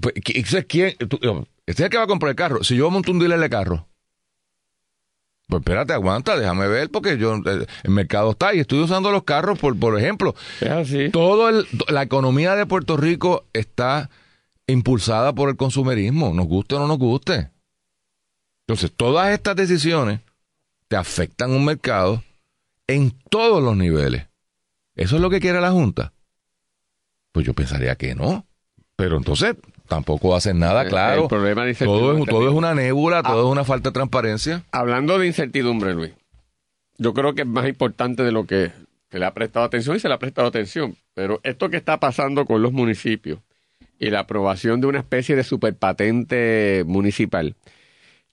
Pues, 0.00 0.14
¿quién? 0.22 0.96
este 0.98 1.46
es 1.66 1.80
el 1.80 1.90
que 1.90 1.96
va 1.96 2.04
a 2.04 2.08
comprar 2.08 2.30
el 2.30 2.36
carro. 2.36 2.64
Si 2.64 2.76
yo 2.76 2.90
monto 2.90 3.12
un 3.12 3.18
dealer 3.18 3.40
de 3.40 3.50
carro 3.50 3.86
pues 5.48 5.60
espérate, 5.60 5.92
aguanta, 5.92 6.36
déjame 6.36 6.66
ver, 6.66 6.90
porque 6.90 7.18
yo 7.18 7.36
eh, 7.36 7.66
el 7.84 7.90
mercado 7.90 8.32
está 8.32 8.52
y 8.52 8.58
estoy 8.58 8.80
usando 8.80 9.12
los 9.12 9.22
carros, 9.22 9.58
por, 9.58 9.78
por 9.78 9.96
ejemplo. 9.98 10.34
Todo 11.12 11.48
el, 11.48 11.66
la 11.88 12.02
economía 12.02 12.56
de 12.56 12.66
Puerto 12.66 12.96
Rico 12.96 13.44
está 13.52 14.10
impulsada 14.66 15.34
por 15.34 15.48
el 15.48 15.56
consumerismo, 15.56 16.34
nos 16.34 16.46
guste 16.46 16.74
o 16.74 16.80
no 16.80 16.88
nos 16.88 16.98
guste. 16.98 17.50
Entonces, 18.66 18.92
todas 18.96 19.32
estas 19.32 19.54
decisiones 19.54 20.20
te 20.88 20.96
afectan 20.96 21.52
un 21.52 21.64
mercado 21.64 22.24
en 22.88 23.12
todos 23.30 23.62
los 23.62 23.76
niveles. 23.76 24.26
¿Eso 24.96 25.16
es 25.16 25.22
lo 25.22 25.30
que 25.30 25.40
quiere 25.40 25.60
la 25.60 25.70
Junta? 25.70 26.12
Pues 27.30 27.46
yo 27.46 27.54
pensaría 27.54 27.94
que 27.94 28.16
no. 28.16 28.46
Pero 28.96 29.18
entonces, 29.18 29.56
tampoco 29.86 30.34
hacen 30.34 30.58
nada, 30.58 30.86
claro. 30.86 31.28
todo, 31.28 31.46
es, 31.46 31.78
todo 32.26 32.48
es 32.48 32.54
una 32.54 32.74
nébula, 32.74 33.22
todo 33.22 33.46
es 33.46 33.52
una 33.52 33.64
falta 33.64 33.90
de 33.90 33.94
transparencia. 33.94 34.64
Hablando 34.72 35.18
de 35.18 35.26
incertidumbre, 35.26 35.94
Luis, 35.94 36.12
yo 36.98 37.12
creo 37.12 37.34
que 37.34 37.42
es 37.42 37.46
más 37.46 37.68
importante 37.68 38.22
de 38.22 38.32
lo 38.32 38.46
que 38.46 38.72
se 39.10 39.18
le 39.18 39.26
ha 39.26 39.34
prestado 39.34 39.66
atención 39.66 39.96
y 39.96 40.00
se 40.00 40.08
le 40.08 40.14
ha 40.14 40.18
prestado 40.18 40.48
atención. 40.48 40.96
Pero 41.14 41.40
esto 41.42 41.68
que 41.68 41.76
está 41.76 42.00
pasando 42.00 42.46
con 42.46 42.62
los 42.62 42.72
municipios 42.72 43.40
y 43.98 44.10
la 44.10 44.20
aprobación 44.20 44.80
de 44.80 44.86
una 44.86 44.98
especie 44.98 45.36
de 45.36 45.44
superpatente 45.44 46.84
municipal, 46.86 47.54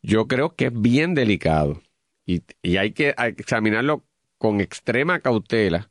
yo 0.02 0.28
creo 0.28 0.56
que 0.56 0.68
es 0.68 0.82
bien 0.82 1.14
delicado 1.14 1.82
y, 2.26 2.42
y 2.62 2.78
hay 2.78 2.92
que 2.92 3.14
examinarlo 3.38 4.04
con 4.38 4.62
extrema 4.62 5.20
cautela 5.20 5.90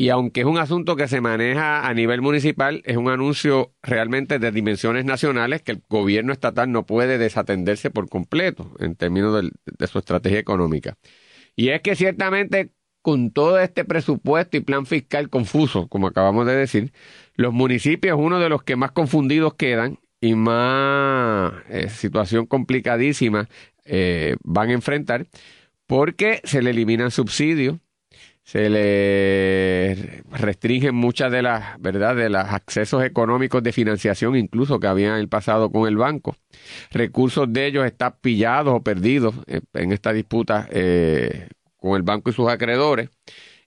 y 0.00 0.08
aunque 0.08 0.40
es 0.40 0.46
un 0.46 0.56
asunto 0.56 0.96
que 0.96 1.08
se 1.08 1.20
maneja 1.20 1.86
a 1.86 1.92
nivel 1.92 2.22
municipal, 2.22 2.80
es 2.86 2.96
un 2.96 3.10
anuncio 3.10 3.74
realmente 3.82 4.38
de 4.38 4.50
dimensiones 4.50 5.04
nacionales 5.04 5.60
que 5.60 5.72
el 5.72 5.82
gobierno 5.90 6.32
estatal 6.32 6.72
no 6.72 6.86
puede 6.86 7.18
desatenderse 7.18 7.90
por 7.90 8.08
completo 8.08 8.74
en 8.78 8.96
términos 8.96 9.42
de, 9.42 9.86
su 9.86 9.98
estrategia 9.98 10.38
económica. 10.38 10.96
Y 11.54 11.68
es 11.68 11.82
que 11.82 11.96
ciertamente 11.96 12.72
con 13.02 13.30
todo 13.30 13.58
este 13.60 13.84
presupuesto 13.84 14.56
y 14.56 14.60
plan 14.60 14.86
fiscal 14.86 15.28
confuso, 15.28 15.86
como 15.88 16.06
acabamos 16.06 16.46
de 16.46 16.54
decir, 16.54 16.94
los 17.34 17.52
municipios 17.52 18.18
uno 18.18 18.40
de 18.40 18.48
los 18.48 18.62
que 18.62 18.76
más 18.76 18.92
confundidos 18.92 19.52
quedan 19.52 19.98
y 20.18 20.34
más 20.34 21.52
eh, 21.68 21.90
situación 21.90 22.46
complicadísima 22.46 23.50
eh, 23.84 24.36
van 24.44 24.70
a 24.70 24.72
enfrentar 24.72 25.26
porque 25.86 26.40
se 26.44 26.62
le 26.62 26.70
eliminan 26.70 27.10
subsidios, 27.10 27.80
se 28.42 28.68
le 28.68 30.22
restringen 30.32 30.94
muchas 30.94 31.30
de 31.30 31.42
las, 31.42 31.80
¿verdad?, 31.80 32.16
de 32.16 32.30
los 32.30 32.44
accesos 32.44 33.04
económicos 33.04 33.62
de 33.62 33.72
financiación 33.72 34.36
incluso 34.36 34.80
que 34.80 34.86
habían 34.86 35.12
en 35.14 35.20
el 35.20 35.28
pasado 35.28 35.70
con 35.70 35.86
el 35.86 35.96
banco. 35.96 36.36
Recursos 36.90 37.52
de 37.52 37.66
ellos 37.66 37.86
están 37.86 38.14
pillados 38.20 38.74
o 38.74 38.82
perdidos 38.82 39.34
en 39.46 39.92
esta 39.92 40.12
disputa 40.12 40.68
eh, 40.70 41.48
con 41.76 41.96
el 41.96 42.02
banco 42.02 42.30
y 42.30 42.32
sus 42.32 42.48
acreedores. 42.48 43.10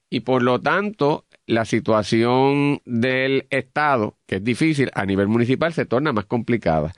Y 0.10 0.22
por 0.22 0.44
lo 0.44 0.60
tanto, 0.60 1.26
la 1.48 1.66
situación 1.66 2.82
del 2.86 3.48
Estado, 3.50 4.18
que 4.28 4.36
es 4.36 4.44
difícil, 4.44 4.92
a 4.94 5.06
nivel 5.06 5.28
municipal 5.28 5.74
se 5.74 5.86
torna 5.86 6.14
más 6.14 6.26
complicada. 6.26 6.94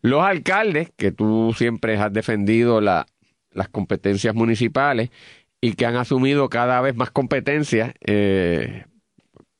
Los 0.00 0.22
alcaldes, 0.22 0.90
que 0.96 1.12
tú 1.12 1.54
siempre 1.56 1.96
has 1.96 2.12
defendido 2.12 2.80
la, 2.80 3.06
las 3.50 3.68
competencias 3.68 4.34
municipales 4.34 5.10
y 5.64 5.72
que 5.72 5.86
han 5.86 5.96
asumido 5.96 6.50
cada 6.50 6.82
vez 6.82 6.94
más 6.94 7.10
competencias 7.10 7.94
eh, 8.02 8.84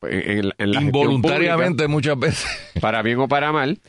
en, 0.03 0.53
la 0.59 0.83
involuntariamente 0.83 1.89
muchas 1.89 2.19
veces 2.19 2.47
para 2.83 3.01
bien 3.01 3.19
o 3.21 3.27
para 3.27 3.53
mal 3.53 3.81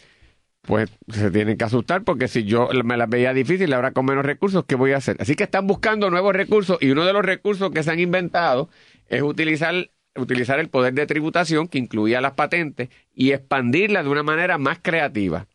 pues 0.61 0.89
se 1.09 1.29
tienen 1.29 1.57
que 1.57 1.65
asustar 1.65 2.05
porque 2.05 2.29
si 2.29 2.45
yo 2.45 2.69
me 2.85 2.95
las 2.95 3.09
veía 3.09 3.33
difícil 3.33 3.73
ahora 3.73 3.91
con 3.91 4.05
menos 4.05 4.25
recursos 4.25 4.63
qué 4.65 4.75
voy 4.75 4.93
a 4.93 4.97
hacer 4.97 5.17
así 5.19 5.35
que 5.35 5.43
están 5.43 5.67
buscando 5.67 6.09
nuevos 6.09 6.33
recursos 6.33 6.77
y 6.79 6.89
uno 6.91 7.05
de 7.05 7.11
los 7.11 7.25
recursos 7.25 7.69
que 7.71 7.83
se 7.83 7.91
han 7.91 7.99
inventado 7.99 8.69
es 9.09 9.21
utilizar 9.21 9.73
utilizar 10.15 10.61
el 10.61 10.69
poder 10.69 10.93
de 10.93 11.07
tributación 11.07 11.67
que 11.67 11.79
incluía 11.79 12.21
las 12.21 12.31
patentes 12.31 12.87
y 13.13 13.33
expandirla 13.33 14.03
de 14.03 14.09
una 14.09 14.23
manera 14.23 14.57
más 14.57 14.79
creativa 14.81 15.47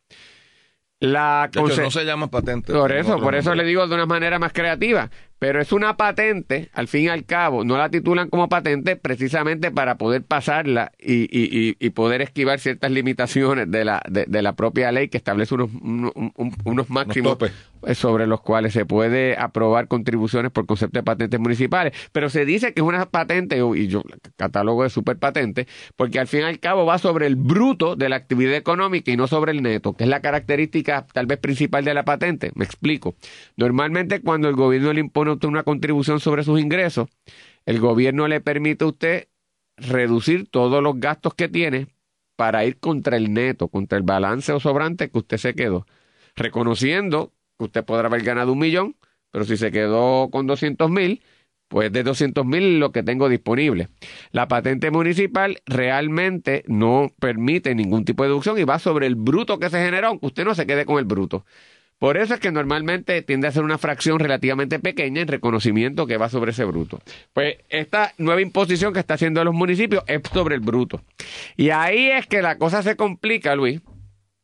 la 1.01 1.51
no 1.55 1.91
se 1.91 2.05
llama 2.05 2.31
patente. 2.31 2.73
Por 2.73 2.93
eso, 2.93 3.19
por 3.19 3.35
eso 3.35 3.55
le 3.55 3.65
digo 3.65 3.87
de 3.89 3.95
una 3.95 4.05
manera 4.05 4.39
más 4.39 4.53
creativa. 4.53 5.11
Pero 5.41 5.59
es 5.59 5.73
una 5.73 5.97
patente, 5.97 6.69
al 6.75 6.87
fin 6.87 7.05
y 7.05 7.09
al 7.09 7.25
cabo, 7.25 7.65
no 7.65 7.79
la 7.79 7.89
titulan 7.89 8.29
como 8.29 8.51
patente 8.51 8.97
precisamente 8.97 9.71
para 9.71 9.97
poder 9.97 10.23
pasarla 10.23 10.93
y, 10.99 11.23
y, 11.35 11.77
y 11.81 11.91
poder 11.91 12.21
esquivar 12.21 12.61
ciertas 12.61 12.91
limitaciones 12.91 13.71
de 13.71 13.87
la, 13.87 14.03
de, 14.07 14.43
la 14.43 14.53
propia 14.53 14.93
ley 14.93 15.09
que 15.09 15.17
establece 15.17 15.55
unos, 15.55 15.71
unos, 16.65 16.91
máximos 16.91 17.39
sobre 17.95 18.27
los 18.27 18.43
cuales 18.43 18.75
se 18.75 18.85
puede 18.85 19.35
aprobar 19.39 19.89
contribuciones 19.89 20.53
por 20.53 20.67
concepto 20.67 20.99
de 20.99 21.05
patentes 21.05 21.41
municipales. 21.41 21.95
Pero 22.13 22.29
se 22.29 22.45
dice 22.45 22.75
que 22.75 22.83
es 22.83 22.87
una 22.87 23.07
patente, 23.07 23.63
y 23.77 23.87
yo 23.89 24.03
catálogo 24.37 24.83
de 24.83 24.91
super 24.91 25.17
patente, 25.17 25.67
porque 25.97 26.21
al 26.21 26.27
fin 26.27 26.41
y 26.41 26.43
al 26.43 26.61
cabo 26.61 26.85
va 26.85 26.99
sobre 26.99 27.27
el 27.27 27.37
bruto 27.37 27.97
de 27.97 28.11
la 28.11 28.17
actividad 28.17 28.55
económica 28.57 29.11
y 29.11 29.17
no 29.17 29.27
sobre 29.27 29.53
el 29.53 29.63
neto, 29.63 29.95
que 29.95 30.05
es 30.05 30.11
la 30.11 30.21
característica 30.21 31.07
tal 31.15 31.25
vez 31.25 31.39
principal 31.39 31.83
de 31.83 31.95
la 31.95 32.05
patente. 32.05 32.53
Me 32.57 32.67
explico. 32.67 33.15
Normalmente 33.57 34.21
cuando 34.21 34.51
el 34.51 34.55
gobierno 34.55 34.93
le 34.93 35.01
impone 35.01 35.30
una 35.43 35.63
contribución 35.63 36.21
sobre 36.21 36.45
sus 36.45 36.61
ingresos, 36.61 37.09
el 37.67 37.81
gobierno 37.81 38.29
le 38.29 38.41
permite 38.41 38.85
a 38.85 38.89
usted 38.89 39.29
reducir 39.77 40.49
todos 40.49 40.83
los 40.83 40.99
gastos 40.99 41.35
que 41.35 41.49
tiene 41.49 41.89
para 42.37 42.65
ir 42.65 42.79
contra 42.79 43.17
el 43.17 43.33
neto, 43.33 43.69
contra 43.69 43.99
el 43.99 44.05
balance 44.05 44.53
o 44.53 44.61
sobrante 44.61 45.11
que 45.11 45.19
usted 45.19 45.37
se 45.37 45.55
quedó, 45.55 45.87
reconociendo 46.37 47.33
que 47.59 47.65
usted 47.65 47.85
podrá 47.85 48.09
haber 48.09 48.23
ganado 48.23 48.53
un 48.53 48.59
millón, 48.59 48.97
pero 49.31 49.45
si 49.45 49.57
se 49.57 49.71
quedó 49.71 50.31
con 50.31 50.47
200 50.47 50.91
mil, 50.91 51.23
pues 51.69 51.93
de 51.93 52.03
200 52.03 52.45
mil 52.45 52.81
lo 52.81 52.91
que 52.91 53.03
tengo 53.03 53.29
disponible. 53.29 53.91
La 54.33 54.49
patente 54.49 54.91
municipal 54.91 55.63
realmente 55.67 56.65
no 56.67 57.13
permite 57.21 57.75
ningún 57.75 58.05
tipo 58.05 58.25
de 58.25 58.31
deducción 58.31 58.59
y 58.59 58.65
va 58.65 58.79
sobre 58.81 59.07
el 59.07 59.15
bruto 59.15 59.59
que 59.59 59.71
se 59.71 59.79
generó, 59.79 60.09
aunque 60.09 60.27
usted 60.27 60.45
no 60.45 60.55
se 60.55 60.67
quede 60.67 60.85
con 60.85 60.99
el 60.99 61.05
bruto. 61.05 61.45
Por 62.01 62.17
eso 62.17 62.33
es 62.33 62.41
que 62.41 62.51
normalmente 62.51 63.21
tiende 63.21 63.47
a 63.47 63.53
ser 63.53 63.63
una 63.63 63.77
fracción 63.77 64.19
relativamente 64.19 64.79
pequeña 64.79 65.21
en 65.21 65.29
reconocimiento 65.29 66.07
que 66.07 66.17
va 66.17 66.31
sobre 66.31 66.53
ese 66.53 66.65
bruto. 66.65 66.99
Pues 67.35 67.59
esta 67.69 68.15
nueva 68.17 68.41
imposición 68.41 68.95
que 68.95 69.01
está 69.01 69.15
haciendo 69.15 69.45
los 69.45 69.53
municipios 69.53 70.03
es 70.07 70.23
sobre 70.33 70.55
el 70.55 70.63
bruto. 70.63 71.03
Y 71.59 71.69
ahí 71.69 72.09
es 72.09 72.27
que 72.27 72.41
la 72.41 72.57
cosa 72.57 72.83
se 72.83 72.97
complica, 72.97 73.55
Luis, 73.55 73.83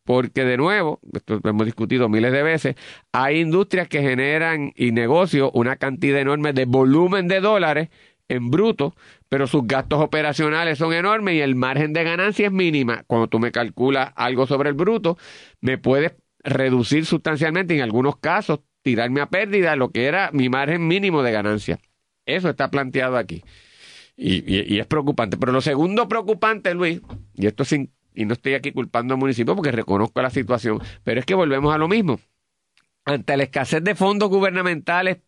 porque 0.04 0.44
de 0.44 0.58
nuevo, 0.58 1.00
esto 1.14 1.40
lo 1.42 1.48
hemos 1.48 1.64
discutido 1.64 2.10
miles 2.10 2.30
de 2.30 2.42
veces, 2.42 2.76
hay 3.10 3.40
industrias 3.40 3.88
que 3.88 4.02
generan 4.02 4.74
y 4.76 4.92
negocios 4.92 5.50
una 5.54 5.76
cantidad 5.76 6.20
enorme 6.20 6.52
de 6.52 6.66
volumen 6.66 7.26
de 7.26 7.40
dólares 7.40 7.88
en 8.28 8.50
bruto, 8.50 8.94
pero 9.30 9.46
sus 9.46 9.66
gastos 9.66 10.02
operacionales 10.02 10.76
son 10.76 10.92
enormes 10.92 11.36
y 11.36 11.40
el 11.40 11.54
margen 11.54 11.94
de 11.94 12.04
ganancia 12.04 12.48
es 12.48 12.52
mínima. 12.52 13.02
Cuando 13.06 13.28
tú 13.28 13.38
me 13.38 13.50
calculas 13.50 14.12
algo 14.14 14.46
sobre 14.46 14.68
el 14.68 14.74
bruto, 14.74 15.16
me 15.62 15.78
puedes 15.78 16.12
reducir 16.46 17.04
sustancialmente, 17.04 17.74
en 17.74 17.82
algunos 17.82 18.16
casos, 18.16 18.60
tirarme 18.82 19.20
a 19.20 19.26
pérdida 19.26 19.76
lo 19.76 19.90
que 19.90 20.06
era 20.06 20.30
mi 20.32 20.48
margen 20.48 20.86
mínimo 20.86 21.22
de 21.22 21.32
ganancia. 21.32 21.78
Eso 22.24 22.48
está 22.48 22.70
planteado 22.70 23.16
aquí. 23.16 23.44
Y, 24.16 24.78
es 24.78 24.86
preocupante. 24.86 25.36
Pero 25.36 25.52
lo 25.52 25.60
segundo 25.60 26.08
preocupante, 26.08 26.72
Luis, 26.72 27.02
y 27.34 27.46
esto 27.46 27.64
sin, 27.64 27.92
y 28.14 28.24
no 28.24 28.32
estoy 28.32 28.54
aquí 28.54 28.72
culpando 28.72 29.14
al 29.14 29.20
municipio 29.20 29.54
porque 29.54 29.72
reconozco 29.72 30.22
la 30.22 30.30
situación, 30.30 30.80
pero 31.04 31.20
es 31.20 31.26
que 31.26 31.34
volvemos 31.34 31.74
a 31.74 31.78
lo 31.78 31.88
mismo. 31.88 32.18
Ante 33.04 33.36
la 33.36 33.42
escasez 33.42 33.84
de 33.84 33.94
fondos 33.94 34.30
gubernamentales 34.30 35.18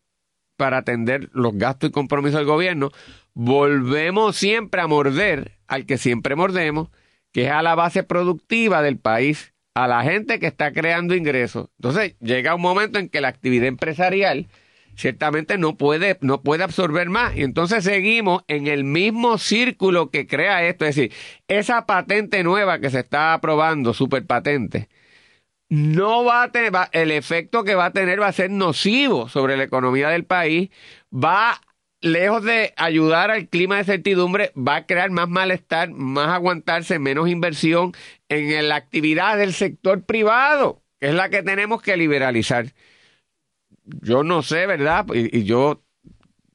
para 0.57 0.77
atender 0.79 1.29
los 1.33 1.55
gastos 1.55 1.89
y 1.89 1.93
compromisos 1.93 2.39
del 2.39 2.47
gobierno, 2.47 2.91
volvemos 3.33 4.35
siempre 4.35 4.81
a 4.81 4.87
morder 4.87 5.59
al 5.67 5.85
que 5.85 5.97
siempre 5.97 6.35
mordemos, 6.35 6.89
que 7.31 7.45
es 7.45 7.51
a 7.51 7.61
la 7.61 7.75
base 7.75 8.03
productiva 8.03 8.81
del 8.81 8.97
país 8.97 9.53
a 9.73 9.87
la 9.87 10.03
gente 10.03 10.39
que 10.39 10.47
está 10.47 10.71
creando 10.71 11.15
ingresos. 11.15 11.69
Entonces, 11.77 12.15
llega 12.19 12.55
un 12.55 12.61
momento 12.61 12.99
en 12.99 13.09
que 13.09 13.21
la 13.21 13.29
actividad 13.29 13.67
empresarial 13.67 14.47
ciertamente 14.95 15.57
no 15.57 15.77
puede, 15.77 16.17
no 16.21 16.41
puede 16.41 16.63
absorber 16.63 17.09
más. 17.09 17.35
Y 17.35 17.43
entonces 17.43 17.83
seguimos 17.83 18.43
en 18.47 18.67
el 18.67 18.83
mismo 18.83 19.37
círculo 19.37 20.09
que 20.09 20.27
crea 20.27 20.63
esto. 20.67 20.85
Es 20.85 20.95
decir, 20.95 21.13
esa 21.47 21.85
patente 21.85 22.43
nueva 22.43 22.79
que 22.79 22.89
se 22.89 22.99
está 22.99 23.33
aprobando, 23.33 23.93
super 23.93 24.25
patente, 24.25 24.89
no 25.69 26.25
va 26.25 26.43
a 26.43 26.51
tener, 26.51 26.73
el 26.91 27.11
efecto 27.11 27.63
que 27.63 27.75
va 27.75 27.85
a 27.85 27.93
tener 27.93 28.21
va 28.21 28.27
a 28.27 28.33
ser 28.33 28.51
nocivo 28.51 29.29
sobre 29.29 29.55
la 29.55 29.63
economía 29.63 30.09
del 30.09 30.25
país, 30.25 30.69
va 31.13 31.61
lejos 32.01 32.43
de 32.43 32.73
ayudar 32.77 33.31
al 33.31 33.47
clima 33.47 33.77
de 33.77 33.83
certidumbre, 33.83 34.51
va 34.55 34.77
a 34.77 34.85
crear 34.85 35.11
más 35.11 35.29
malestar, 35.29 35.91
más 35.91 36.29
aguantarse, 36.29 36.99
menos 36.99 37.29
inversión 37.29 37.93
en 38.29 38.67
la 38.69 38.75
actividad 38.75 39.37
del 39.37 39.53
sector 39.53 40.03
privado, 40.03 40.81
que 40.99 41.09
es 41.09 41.13
la 41.13 41.29
que 41.29 41.43
tenemos 41.43 41.81
que 41.81 41.97
liberalizar. 41.97 42.67
Yo 43.83 44.23
no 44.23 44.43
sé, 44.43 44.65
¿verdad? 44.65 45.05
Y, 45.13 45.43
yo 45.43 45.83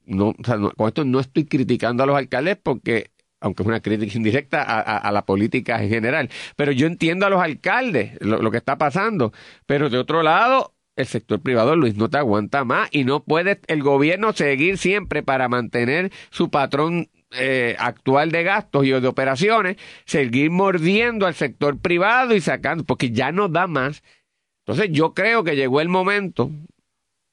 no, 0.06 0.34
con 0.76 0.88
esto 0.88 1.04
no 1.04 1.20
estoy 1.20 1.46
criticando 1.46 2.02
a 2.02 2.06
los 2.06 2.16
alcaldes 2.16 2.56
porque 2.62 3.10
aunque 3.44 3.62
es 3.62 3.66
una 3.66 3.80
crítica 3.80 4.16
indirecta 4.16 4.62
a, 4.62 5.12
la 5.12 5.26
política 5.26 5.82
en 5.82 5.90
general. 5.90 6.30
Pero 6.56 6.72
yo 6.72 6.86
entiendo 6.86 7.26
a 7.26 7.30
los 7.30 7.42
alcaldes 7.42 8.16
lo, 8.22 8.50
que 8.50 8.56
está 8.56 8.78
pasando. 8.78 9.34
Pero 9.66 9.90
de 9.90 9.98
otro 9.98 10.22
lado, 10.22 10.73
el 10.96 11.06
sector 11.06 11.40
privado, 11.40 11.76
Luis, 11.76 11.96
no 11.96 12.08
te 12.08 12.18
aguanta 12.18 12.64
más 12.64 12.88
y 12.92 13.04
no 13.04 13.24
puede 13.24 13.60
el 13.66 13.82
gobierno 13.82 14.32
seguir 14.32 14.78
siempre 14.78 15.22
para 15.22 15.48
mantener 15.48 16.12
su 16.30 16.50
patrón 16.50 17.08
eh, 17.32 17.74
actual 17.78 18.30
de 18.30 18.44
gastos 18.44 18.84
y 18.84 18.90
de 18.90 19.06
operaciones, 19.08 19.76
seguir 20.04 20.50
mordiendo 20.50 21.26
al 21.26 21.34
sector 21.34 21.78
privado 21.78 22.34
y 22.34 22.40
sacando, 22.40 22.84
porque 22.84 23.10
ya 23.10 23.32
no 23.32 23.48
da 23.48 23.66
más. 23.66 24.02
Entonces 24.66 24.90
yo 24.92 25.14
creo 25.14 25.42
que 25.42 25.56
llegó 25.56 25.80
el 25.80 25.88
momento 25.88 26.50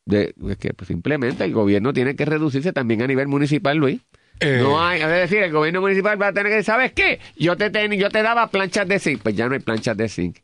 de, 0.05 0.33
que 0.59 0.73
pues, 0.73 0.87
simplemente 0.87 1.43
el 1.43 1.53
gobierno 1.53 1.93
tiene 1.93 2.15
que 2.15 2.25
reducirse 2.25 2.73
también 2.73 3.01
a 3.03 3.07
nivel 3.07 3.27
municipal, 3.27 3.77
Luis. 3.77 4.01
Eh. 4.39 4.57
No 4.59 4.81
hay, 4.81 5.01
es 5.01 5.07
decir, 5.07 5.43
el 5.43 5.51
gobierno 5.51 5.81
municipal 5.81 6.19
va 6.19 6.27
a 6.27 6.33
tener 6.33 6.51
que, 6.51 6.63
¿sabes 6.63 6.93
qué? 6.93 7.19
Yo 7.35 7.55
te, 7.55 7.69
ten, 7.69 7.91
yo 7.93 8.09
te 8.09 8.23
daba 8.23 8.47
planchas 8.47 8.87
de 8.87 8.97
zinc, 8.97 9.21
pues 9.21 9.35
ya 9.35 9.47
no 9.47 9.53
hay 9.53 9.59
planchas 9.59 9.95
de 9.95 10.09
zinc. 10.09 10.37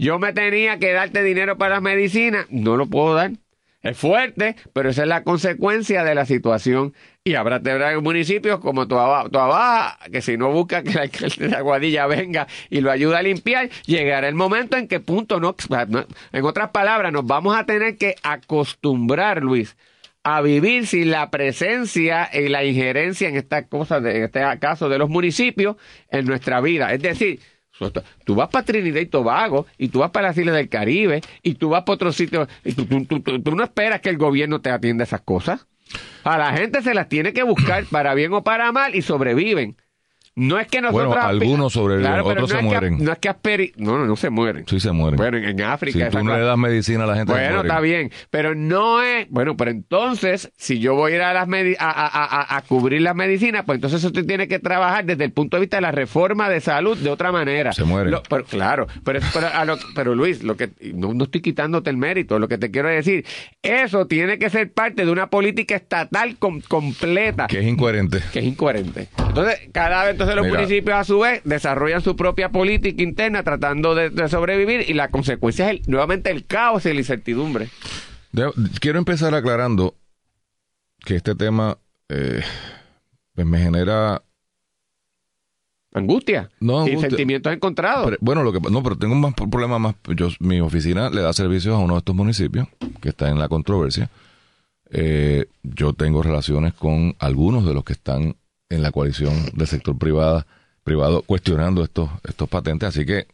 Yo 0.00 0.18
me 0.18 0.32
tenía 0.32 0.78
que 0.78 0.94
darte 0.94 1.22
dinero 1.22 1.58
para 1.58 1.74
las 1.74 1.82
medicinas, 1.82 2.46
no 2.48 2.78
lo 2.78 2.86
puedo 2.86 3.14
dar. 3.14 3.32
Es 3.82 3.98
fuerte, 3.98 4.56
pero 4.72 4.88
esa 4.88 5.02
es 5.02 5.08
la 5.08 5.24
consecuencia 5.24 6.04
de 6.04 6.14
la 6.14 6.24
situación. 6.24 6.94
Y 7.22 7.34
habrá, 7.34 7.60
municipios 8.00 8.60
como 8.60 8.88
Tuabá, 8.88 9.98
que 10.10 10.22
si 10.22 10.38
no 10.38 10.52
busca 10.52 10.82
que 10.82 10.92
el 10.92 10.98
alcalde 11.00 11.48
de 11.48 11.54
Aguadilla 11.54 12.06
venga 12.06 12.46
y 12.70 12.80
lo 12.80 12.90
ayude 12.90 13.14
a 13.14 13.22
limpiar, 13.22 13.68
llegará 13.84 14.26
el 14.26 14.34
momento 14.34 14.78
en 14.78 14.88
que 14.88 15.00
punto 15.00 15.38
no, 15.38 15.54
en 16.32 16.44
otras 16.46 16.70
palabras, 16.70 17.12
nos 17.12 17.26
vamos 17.26 17.54
a 17.54 17.66
tener 17.66 17.98
que 17.98 18.16
acostumbrar, 18.22 19.42
Luis, 19.42 19.76
a 20.22 20.40
vivir 20.40 20.86
sin 20.86 21.10
la 21.10 21.30
presencia 21.30 22.30
y 22.32 22.48
la 22.48 22.64
injerencia 22.64 23.28
en 23.28 23.36
estas 23.36 23.66
cosas, 23.66 24.02
en 24.02 24.24
este 24.24 24.40
caso 24.60 24.88
de 24.88 24.96
los 24.96 25.10
municipios, 25.10 25.76
en 26.08 26.24
nuestra 26.24 26.62
vida. 26.62 26.90
Es 26.94 27.02
decir, 27.02 27.40
Tú 28.24 28.34
vas 28.34 28.48
para 28.48 28.64
Trinidad 28.64 29.00
y 29.00 29.06
Tobago, 29.06 29.66
y 29.78 29.88
tú 29.88 30.00
vas 30.00 30.10
para 30.10 30.28
las 30.28 30.38
Islas 30.38 30.54
del 30.54 30.68
Caribe, 30.68 31.22
y 31.42 31.54
tú 31.54 31.70
vas 31.70 31.82
para 31.82 31.94
otros 31.94 32.16
sitios, 32.16 32.48
y 32.64 32.72
tú, 32.72 32.84
tú, 33.04 33.56
no 33.56 33.64
esperas 33.64 34.00
que 34.00 34.10
el 34.10 34.18
gobierno 34.18 34.60
te 34.60 34.70
atienda 34.70 35.04
esas 35.04 35.22
cosas. 35.22 35.66
A 36.22 36.38
la 36.38 36.52
gente 36.52 36.82
se 36.82 36.94
las 36.94 37.08
tiene 37.08 37.32
que 37.32 37.42
buscar 37.42 37.84
para 37.84 38.14
bien 38.14 38.32
o 38.32 38.44
para 38.44 38.70
mal 38.70 38.94
y 38.94 39.02
sobreviven. 39.02 39.76
No 40.40 40.58
es 40.58 40.68
que 40.68 40.80
nosotros. 40.80 41.08
Bueno, 41.08 41.22
algunos 41.22 41.72
sobreviven, 41.74 42.20
otros 42.20 42.48
se 42.48 42.62
mueren. 42.62 43.04
no 43.04 43.12
es 43.12 43.18
que 43.18 43.28
asperi... 43.28 43.72
No, 43.76 43.98
no, 43.98 44.06
no 44.06 44.16
se 44.16 44.30
mueren. 44.30 44.64
Sí 44.66 44.80
se 44.80 44.90
mueren. 44.90 45.18
Bueno, 45.18 45.36
en, 45.36 45.60
África. 45.62 46.10
Si 46.10 46.16
tú 46.16 46.24
no 46.24 46.34
le 46.34 46.44
das 46.44 46.56
medicina 46.56 47.04
a 47.04 47.06
la 47.08 47.16
gente. 47.16 47.30
Bueno, 47.30 47.60
está 47.60 47.80
bien. 47.80 48.10
Pero 48.30 48.54
no 48.54 49.02
es. 49.02 49.28
Bueno, 49.28 49.56
pero 49.58 49.70
entonces, 49.70 50.50
si 50.56 50.78
yo 50.78 50.94
voy 50.94 51.12
a 51.12 51.16
ir 51.16 51.22
a, 51.22 51.34
las 51.34 51.48
a, 51.78 52.56
a, 52.56 52.62
cubrir 52.62 53.02
las 53.02 53.14
medicinas, 53.14 53.64
pues 53.66 53.76
entonces 53.76 54.02
usted 54.02 54.24
tiene 54.24 54.48
que 54.48 54.58
trabajar 54.58 55.04
desde 55.04 55.24
el 55.24 55.32
punto 55.32 55.58
de 55.58 55.60
vista 55.62 55.76
de 55.76 55.82
la 55.82 55.92
reforma 55.92 56.48
de 56.48 56.60
salud 56.60 56.96
de 56.96 57.10
otra 57.10 57.32
manera. 57.32 57.72
Se 57.72 57.84
mueren. 57.84 58.14
pero, 58.28 58.44
claro. 58.44 58.86
Pero, 59.04 59.20
pero, 59.34 59.78
pero, 59.94 60.14
Luis, 60.14 60.42
lo 60.42 60.56
que 60.56 60.70
no, 60.94 61.12
no 61.12 61.24
estoy 61.24 61.42
quitándote 61.42 61.90
el 61.90 61.98
mérito. 61.98 62.38
Lo 62.38 62.48
que 62.48 62.56
te 62.56 62.70
quiero 62.70 62.88
decir, 62.88 63.26
eso 63.62 64.06
tiene 64.06 64.38
que 64.38 64.48
ser 64.48 64.72
parte 64.72 65.04
de 65.04 65.10
una 65.10 65.28
política 65.28 65.76
estatal 65.76 66.38
completa. 66.38 67.46
Que 67.46 67.58
es 67.58 67.66
incoherente. 67.66 68.22
Que 68.32 68.38
es 68.38 68.46
incoherente. 68.46 69.08
Entonces, 69.18 69.68
cada 69.72 70.04
vez 70.04 70.12
entonces 70.12 70.29
los 70.34 70.46
municipios 70.46 70.96
a 70.96 71.04
su 71.04 71.20
vez 71.20 71.42
desarrollan 71.44 72.02
su 72.02 72.16
propia 72.16 72.50
política 72.50 73.02
interna 73.02 73.42
tratando 73.42 73.94
de, 73.94 74.28
sobrevivir 74.28 74.88
y 74.88 74.94
la 74.94 75.10
consecuencia 75.10 75.70
es 75.70 75.88
nuevamente 75.88 76.30
el 76.30 76.46
caos 76.46 76.86
y 76.86 76.92
la 76.92 77.00
incertidumbre. 77.00 77.68
quiero 78.80 78.98
empezar 78.98 79.34
aclarando 79.34 79.94
que 81.04 81.16
este 81.16 81.34
tema 81.34 81.78
eh, 82.08 82.42
pues 83.34 83.46
me 83.46 83.58
genera 83.58 84.22
angustia 85.92 86.50
y 86.60 86.96
sentimientos 86.98 87.52
encontrados. 87.52 88.16
bueno, 88.20 88.42
lo 88.42 88.52
que 88.52 88.60
no, 88.70 88.82
pero 88.82 88.96
tengo 88.96 89.14
un 89.14 89.32
problema 89.32 89.78
más. 89.78 89.94
Yo, 90.14 90.28
mi 90.38 90.60
oficina 90.60 91.10
le 91.10 91.22
da 91.22 91.32
servicios 91.32 91.74
a 91.74 91.78
uno 91.78 91.94
de 91.94 91.98
estos 91.98 92.14
municipios 92.14 92.68
que 93.00 93.10
está 93.10 93.28
en 93.28 93.38
la 93.38 93.48
controversia. 93.48 94.10
Eh, 94.92 95.46
yo 95.62 95.92
tengo 95.92 96.22
relaciones 96.22 96.74
con 96.74 97.14
algunos 97.18 97.64
de 97.64 97.74
los 97.74 97.84
que 97.84 97.92
están 97.92 98.36
en 98.70 98.82
la 98.82 98.92
coalición 98.92 99.34
del 99.54 99.66
sector 99.66 99.98
privado, 99.98 100.46
privado 100.84 101.22
cuestionando 101.22 101.84
estos, 101.84 102.08
estos 102.26 102.48
patentes, 102.48 102.88
así 102.88 103.04
que 103.04 103.26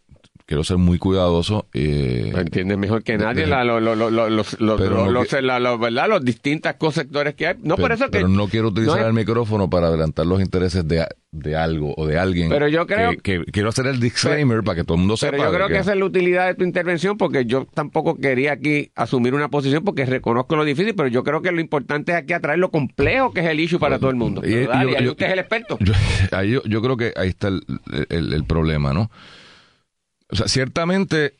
quiero 0.46 0.62
ser 0.64 0.78
muy 0.78 0.98
cuidadoso. 0.98 1.66
Eh, 1.74 2.32
Entiendes 2.34 2.78
mejor 2.78 3.02
que 3.02 3.18
nadie 3.18 3.46
la, 3.46 3.64
lo, 3.64 3.80
lo, 3.80 3.94
los, 3.96 4.56
¿verdad? 4.58 6.08
los 6.08 6.24
distintas 6.24 6.76
sectores 6.92 7.34
que 7.34 7.48
hay. 7.48 7.54
No 7.62 7.74
pero, 7.74 7.88
por 7.88 7.92
eso 7.92 8.06
pero 8.10 8.28
no 8.28 8.48
quiero 8.48 8.68
utilizar 8.68 9.04
el 9.04 9.12
micrófono 9.12 9.68
para 9.68 9.88
adelantar 9.88 10.24
los 10.24 10.40
intereses 10.40 10.86
de, 10.86 11.04
de 11.32 11.56
algo 11.56 11.94
o 11.96 12.06
de 12.06 12.18
alguien. 12.18 12.48
Pero 12.48 12.68
yo 12.68 12.86
creo 12.86 13.12
que, 13.20 13.44
quiero 13.46 13.68
hacer 13.68 13.86
el 13.88 13.98
disclaimer 13.98 14.62
para 14.62 14.76
que 14.76 14.84
todo 14.84 14.94
el 14.94 15.00
mundo 15.00 15.16
sepa. 15.16 15.32
Pero 15.32 15.44
yo 15.44 15.52
creo 15.52 15.68
que, 15.68 15.78
esa 15.78 15.92
es 15.92 15.98
la 15.98 16.04
utilidad 16.04 16.46
de 16.46 16.54
tu 16.54 16.64
intervención 16.64 17.18
porque 17.18 17.44
yo 17.44 17.66
tampoco 17.74 18.16
quería 18.16 18.52
aquí 18.52 18.92
asumir 18.94 19.34
una 19.34 19.48
posición 19.48 19.82
porque 19.84 20.06
reconozco 20.06 20.54
lo 20.54 20.64
difícil, 20.64 20.94
pero 20.94 21.08
yo 21.08 21.24
creo 21.24 21.42
que 21.42 21.50
lo 21.50 21.60
importante 21.60 22.12
es 22.12 22.18
aquí 22.18 22.32
atraer 22.32 22.60
lo 22.60 22.70
complejo 22.70 23.32
que 23.32 23.40
es 23.40 23.46
el 23.46 23.58
issue 23.58 23.80
para 23.80 23.98
todo 23.98 24.10
el 24.10 24.16
mundo. 24.16 24.42
Y, 24.46 24.68
ahí 24.70 25.08
usted 25.08 25.26
es 25.26 25.32
el 25.32 25.38
experto. 25.40 25.78
Yo, 26.46 26.62
yo, 26.64 26.82
creo 26.82 26.96
que 26.96 27.12
ahí 27.16 27.28
está 27.28 27.48
el, 27.48 27.62
el, 28.08 28.32
el 28.32 28.44
problema, 28.44 28.92
¿no? 28.92 29.10
O 30.28 30.36
sea, 30.36 30.48
ciertamente 30.48 31.34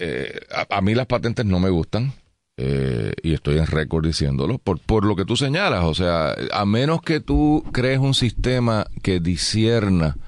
eh, 0.00 0.40
a, 0.70 0.80
mí 0.80 0.94
las 0.94 1.06
patentes 1.06 1.44
no 1.44 1.60
me 1.60 1.70
gustan. 1.70 2.12
Eh, 2.56 3.12
y 3.22 3.32
estoy 3.32 3.58
en 3.58 3.66
récord 3.66 4.04
diciéndolo, 4.04 4.58
por, 4.58 4.80
por 4.80 5.06
lo 5.06 5.16
que 5.16 5.24
tú 5.24 5.34
señalas, 5.34 5.82
o 5.84 5.94
sea, 5.94 6.34
a 6.52 6.66
menos 6.66 7.00
que 7.00 7.20
tú 7.20 7.64
crees 7.72 8.00
un 8.00 8.12
sistema 8.12 8.86
que 9.02 9.18
disierna 9.18 10.18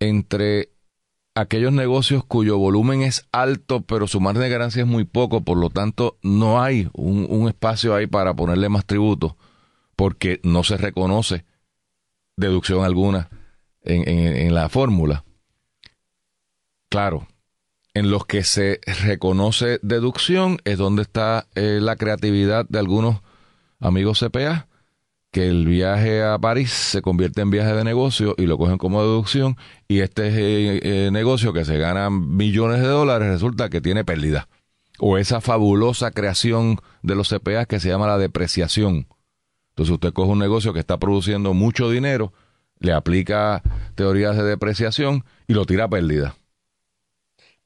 entre 0.00 0.70
aquellos 1.36 1.72
negocios 1.72 2.24
cuyo 2.24 2.58
volumen 2.58 3.02
es 3.02 3.28
alto, 3.30 3.82
pero 3.82 4.08
su 4.08 4.20
margen 4.20 4.42
de 4.42 4.48
ganancia 4.48 4.82
es 4.82 4.88
muy 4.88 5.04
poco, 5.04 5.42
por 5.42 5.58
lo 5.58 5.70
tanto, 5.70 6.18
no 6.22 6.60
hay 6.60 6.88
un, 6.92 7.46
espacio 7.46 7.94
ahí 7.94 8.08
para 8.08 8.34
ponerle 8.34 8.68
más 8.68 8.84
tributo, 8.84 9.36
porque 9.94 10.40
no 10.42 10.64
se 10.64 10.76
reconoce 10.76 11.44
deducción 12.36 12.84
alguna 12.84 13.28
en 13.82 14.52
la 14.54 14.68
fórmula. 14.68 15.24
Claro, 16.88 17.26
en 17.94 18.10
los 18.10 18.24
que 18.26 18.44
se 18.44 18.80
reconoce 19.04 19.78
deducción 19.82 20.58
es 20.64 20.78
donde 20.78 21.02
está 21.02 21.46
eh, 21.54 21.80
la 21.82 21.96
creatividad 21.96 22.66
de 22.68 22.78
algunos 22.78 23.20
amigos 23.80 24.20
CPA, 24.20 24.68
que 25.30 25.48
el 25.48 25.66
viaje 25.66 26.22
a 26.22 26.38
París 26.38 26.70
se 26.70 27.02
convierte 27.02 27.42
en 27.42 27.50
viaje 27.50 27.74
de 27.74 27.84
negocio 27.84 28.34
y 28.38 28.46
lo 28.46 28.56
cogen 28.56 28.78
como 28.78 29.02
deducción, 29.02 29.56
y 29.86 30.00
este 30.00 30.28
eh, 30.28 30.80
eh, 30.82 31.10
negocio 31.10 31.52
que 31.52 31.64
se 31.64 31.76
gana 31.76 32.08
millones 32.08 32.80
de 32.80 32.88
dólares 32.88 33.28
resulta 33.28 33.68
que 33.68 33.80
tiene 33.80 34.04
pérdida. 34.04 34.48
O 34.98 35.18
esa 35.18 35.40
fabulosa 35.40 36.10
creación 36.10 36.80
de 37.02 37.14
los 37.14 37.28
CPA 37.28 37.66
que 37.66 37.80
se 37.80 37.88
llama 37.88 38.06
la 38.06 38.18
depreciación. 38.18 39.06
Entonces 39.70 39.92
usted 39.92 40.12
coge 40.12 40.32
un 40.32 40.38
negocio 40.38 40.72
que 40.72 40.80
está 40.80 40.98
produciendo 40.98 41.54
mucho 41.54 41.90
dinero, 41.90 42.32
le 42.80 42.92
aplica 42.92 43.62
teorías 43.94 44.36
de 44.36 44.44
depreciación 44.44 45.24
y 45.46 45.54
lo 45.54 45.66
tira 45.66 45.84
a 45.84 45.88
pérdida. 45.88 46.34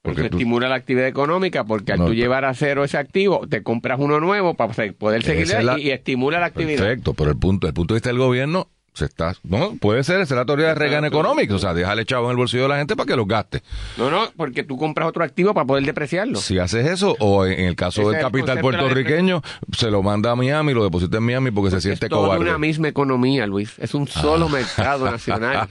Porque 0.03 0.25
estimula 0.25 0.67
la 0.67 0.75
actividad 0.75 1.07
económica, 1.07 1.63
porque 1.63 1.93
al 1.93 1.99
tú 1.99 2.13
llevar 2.13 2.43
a 2.43 2.53
cero 2.53 2.83
ese 2.83 2.97
activo, 2.97 3.47
te 3.47 3.63
compras 3.63 3.99
uno 4.01 4.19
nuevo 4.19 4.53
para 4.53 4.73
poder 4.91 5.23
seguir 5.23 5.47
y, 5.77 5.91
estimula 5.91 6.41
la 6.41 6.47
actividad. 6.47 6.83
Perfecto, 6.83 7.13
pero 7.13 7.31
el 7.31 7.37
punto, 7.37 7.67
el 7.67 7.73
punto 7.73 7.93
de 7.93 7.99
vista 7.99 8.09
del 8.09 8.17
gobierno 8.17 8.67
se 8.93 9.05
está, 9.05 9.33
no, 9.43 9.75
puede 9.77 10.03
ser, 10.03 10.21
esa 10.21 10.35
es 10.35 10.37
la 10.37 10.45
teoría 10.45 10.67
de 10.67 10.75
Reagan 10.75 11.05
Economics, 11.05 11.53
o 11.53 11.57
sea, 11.57 11.73
déjale 11.73 12.05
chavo 12.05 12.25
en 12.25 12.31
el 12.31 12.37
bolsillo 12.37 12.63
de 12.63 12.69
la 12.69 12.77
gente 12.77 12.97
para 12.97 13.07
que 13.07 13.15
lo 13.15 13.25
gaste. 13.25 13.63
No, 13.97 14.11
no, 14.11 14.29
porque 14.35 14.63
tú 14.63 14.77
compras 14.77 15.07
otro 15.07 15.23
activo 15.23 15.53
para 15.53 15.65
poder 15.65 15.85
depreciarlo. 15.85 16.37
Si 16.37 16.59
haces 16.59 16.85
eso, 16.85 17.15
o 17.19 17.45
en 17.45 17.65
el 17.65 17.75
caso 17.75 18.09
del 18.09 18.21
capital 18.21 18.59
puertorriqueño, 18.59 19.41
se 19.71 19.89
lo 19.89 20.03
manda 20.03 20.31
a 20.31 20.35
Miami, 20.35 20.73
lo 20.73 20.83
deposita 20.83 21.17
en 21.17 21.23
Miami 21.23 21.49
porque, 21.49 21.71
se 21.71 21.79
siente 21.81 22.09
cobarde. 22.09 22.43
Es 22.43 22.49
una 22.49 22.59
misma 22.59 22.89
economía, 22.89 23.47
Luis, 23.47 23.73
es 23.79 23.95
un 23.95 24.07
solo 24.07 24.47
ah. 24.47 24.51
mercado 24.51 25.05
nacional. 25.11 25.67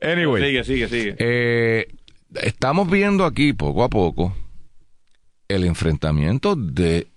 anyway. 0.00 0.42
Sigue, 0.44 0.64
sigue, 0.64 0.88
sigue. 0.88 1.16
Eh, 1.18 1.88
estamos 2.42 2.90
viendo 2.90 3.24
aquí 3.24 3.52
poco 3.52 3.84
a 3.84 3.88
poco 3.88 4.36
el 5.48 5.64
enfrentamiento 5.64 6.56
de 6.56 7.08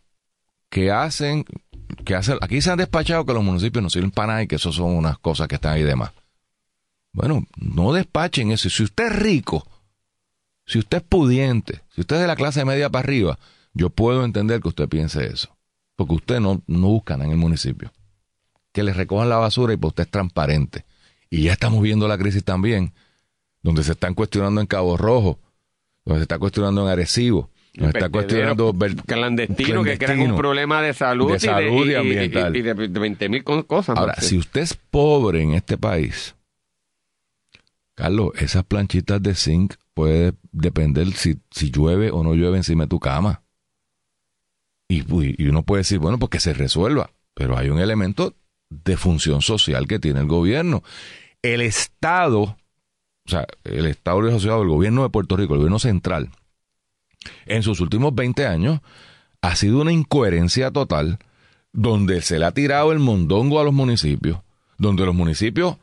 que 0.70 0.92
hacen, 0.92 1.46
hacen, 2.16 2.38
aquí 2.42 2.62
se 2.62 2.72
han 2.72 2.78
despachado 2.78 3.26
que 3.26 3.34
los 3.34 3.44
municipios 3.44 3.82
no 3.82 3.90
sirven 3.90 4.12
para 4.12 4.28
nada 4.28 4.44
y 4.44 4.48
que 4.48 4.56
eso 4.56 4.72
son 4.72 4.92
unas 4.92 5.18
cosas 5.18 5.48
que 5.48 5.56
están 5.56 5.74
ahí 5.74 5.84
de 5.84 5.96
más. 5.96 6.12
Bueno, 7.14 7.46
no 7.56 7.94
despachen 7.94 8.52
eso. 8.52 8.70
Si 8.70 8.84
usted 8.84 9.08
es 9.08 9.16
rico, 9.16 9.66
si 10.66 10.80
usted 10.80 10.98
es 10.98 11.04
pudiente, 11.04 11.82
si 11.90 12.02
usted 12.02 12.18
es 12.18 12.22
de 12.22 12.28
la 12.28 12.36
clase 12.36 12.66
media 12.66 12.90
para 12.90 13.04
arriba, 13.04 13.40
yo 13.74 13.90
puedo 13.90 14.26
entender 14.26 14.62
que 14.62 14.68
usted 14.68 14.90
piense 14.90 15.26
eso. 15.26 15.56
Porque 15.96 16.14
usted 16.14 16.40
no, 16.40 16.62
no 16.68 16.88
busca 16.90 17.16
en 17.16 17.24
el 17.24 17.38
municipio. 17.38 17.92
Que 18.72 18.84
le 18.84 18.94
recojan 18.94 19.30
la 19.30 19.38
basura 19.38 19.74
y 19.74 19.78
pues 19.78 19.92
usted 19.92 20.04
es 20.04 20.12
transparente. 20.12 20.86
Y 21.30 21.44
ya 21.44 21.54
estamos 21.54 21.82
viendo 21.82 22.08
la 22.08 22.18
crisis 22.18 22.44
también 22.44 22.94
donde 23.62 23.84
se 23.84 23.94
están 23.94 24.14
cuestionando 24.14 24.62
en 24.62 24.68
Cabo 24.68 24.98
Rojo, 24.98 25.40
donde 26.06 26.20
se 26.20 26.24
está 26.24 26.40
cuestionando 26.40 26.84
en 26.84 26.90
Arecibo, 26.90 27.50
donde 27.74 27.92
se 27.92 27.98
está 27.98 28.10
cuestionando 28.10 28.76
clandestino, 29.06 29.84
que 29.84 29.98
crean 29.98 30.20
un 30.22 30.36
problema 30.36 30.82
de 30.82 30.94
salud, 30.94 31.32
de 31.32 31.40
salud 31.40 31.88
y, 31.88 31.96
ambiental. 31.96 32.56
Y, 32.56 32.62
de, 32.62 32.74
20 32.74 33.30
mil 33.30 33.44
cosas. 33.44 33.98
Ahora, 33.98 34.16
si 34.20 34.38
usted 34.38 34.62
es 34.62 34.74
pobre 34.74 35.42
en 35.42 35.54
este 35.54 35.78
país, 35.78 36.36
Carlos, 37.96 38.32
esas 38.36 38.64
planchitas 38.64 39.22
de 39.22 39.34
zinc 39.34 39.74
puede 39.94 40.34
depender 40.52 41.12
si, 41.14 41.40
si 41.50 41.72
llueve 41.72 42.12
o 42.12 42.24
no 42.24 42.36
llueve 42.36 42.58
encima 42.58 42.84
de 42.84 42.90
tu 42.90 43.00
cama. 43.00 43.42
Y, 44.88 45.04
y 45.12 45.48
uno 45.50 45.64
puede 45.64 45.82
decir, 45.82 46.00
bueno, 46.00 46.20
pues 46.20 46.30
que 46.30 46.40
se 46.40 46.54
resuelva, 46.54 47.12
pero 47.34 47.58
hay 47.58 47.70
un 47.70 47.80
elemento 47.80 48.36
de 48.70 48.98
función 48.98 49.42
social 49.42 49.88
que 49.88 50.00
tiene 50.00 50.20
el 50.20 50.28
gobierno. 50.28 50.84
El 51.42 51.62
Estado 51.62 52.58
o 53.28 53.30
sea, 53.30 53.46
el 53.66 53.86
Estado 53.86 54.26
asociado, 54.28 54.62
el 54.62 54.70
gobierno 54.70 55.04
de 55.04 55.10
Puerto 55.10 55.36
Rico, 55.36 55.54
el 55.54 55.60
gobierno 55.60 55.80
central, 55.80 56.30
en 57.46 57.62
sus 57.62 57.82
últimos 57.82 58.16
20 58.16 58.46
años, 58.46 58.80
ha 59.42 59.56
sido 59.56 59.82
una 59.82 59.92
incoherencia 59.92 60.72
total 60.72 61.20
donde 61.74 62.22
se 62.22 62.40
le 62.40 62.46
ha 62.46 62.52
tirado 62.52 62.92
el 62.92 63.00
mondongo 63.00 63.60
a 63.60 63.64
los 63.64 63.74
municipios, 63.74 64.40
donde 64.78 65.06
los 65.06 65.14
municipios, 65.14 65.78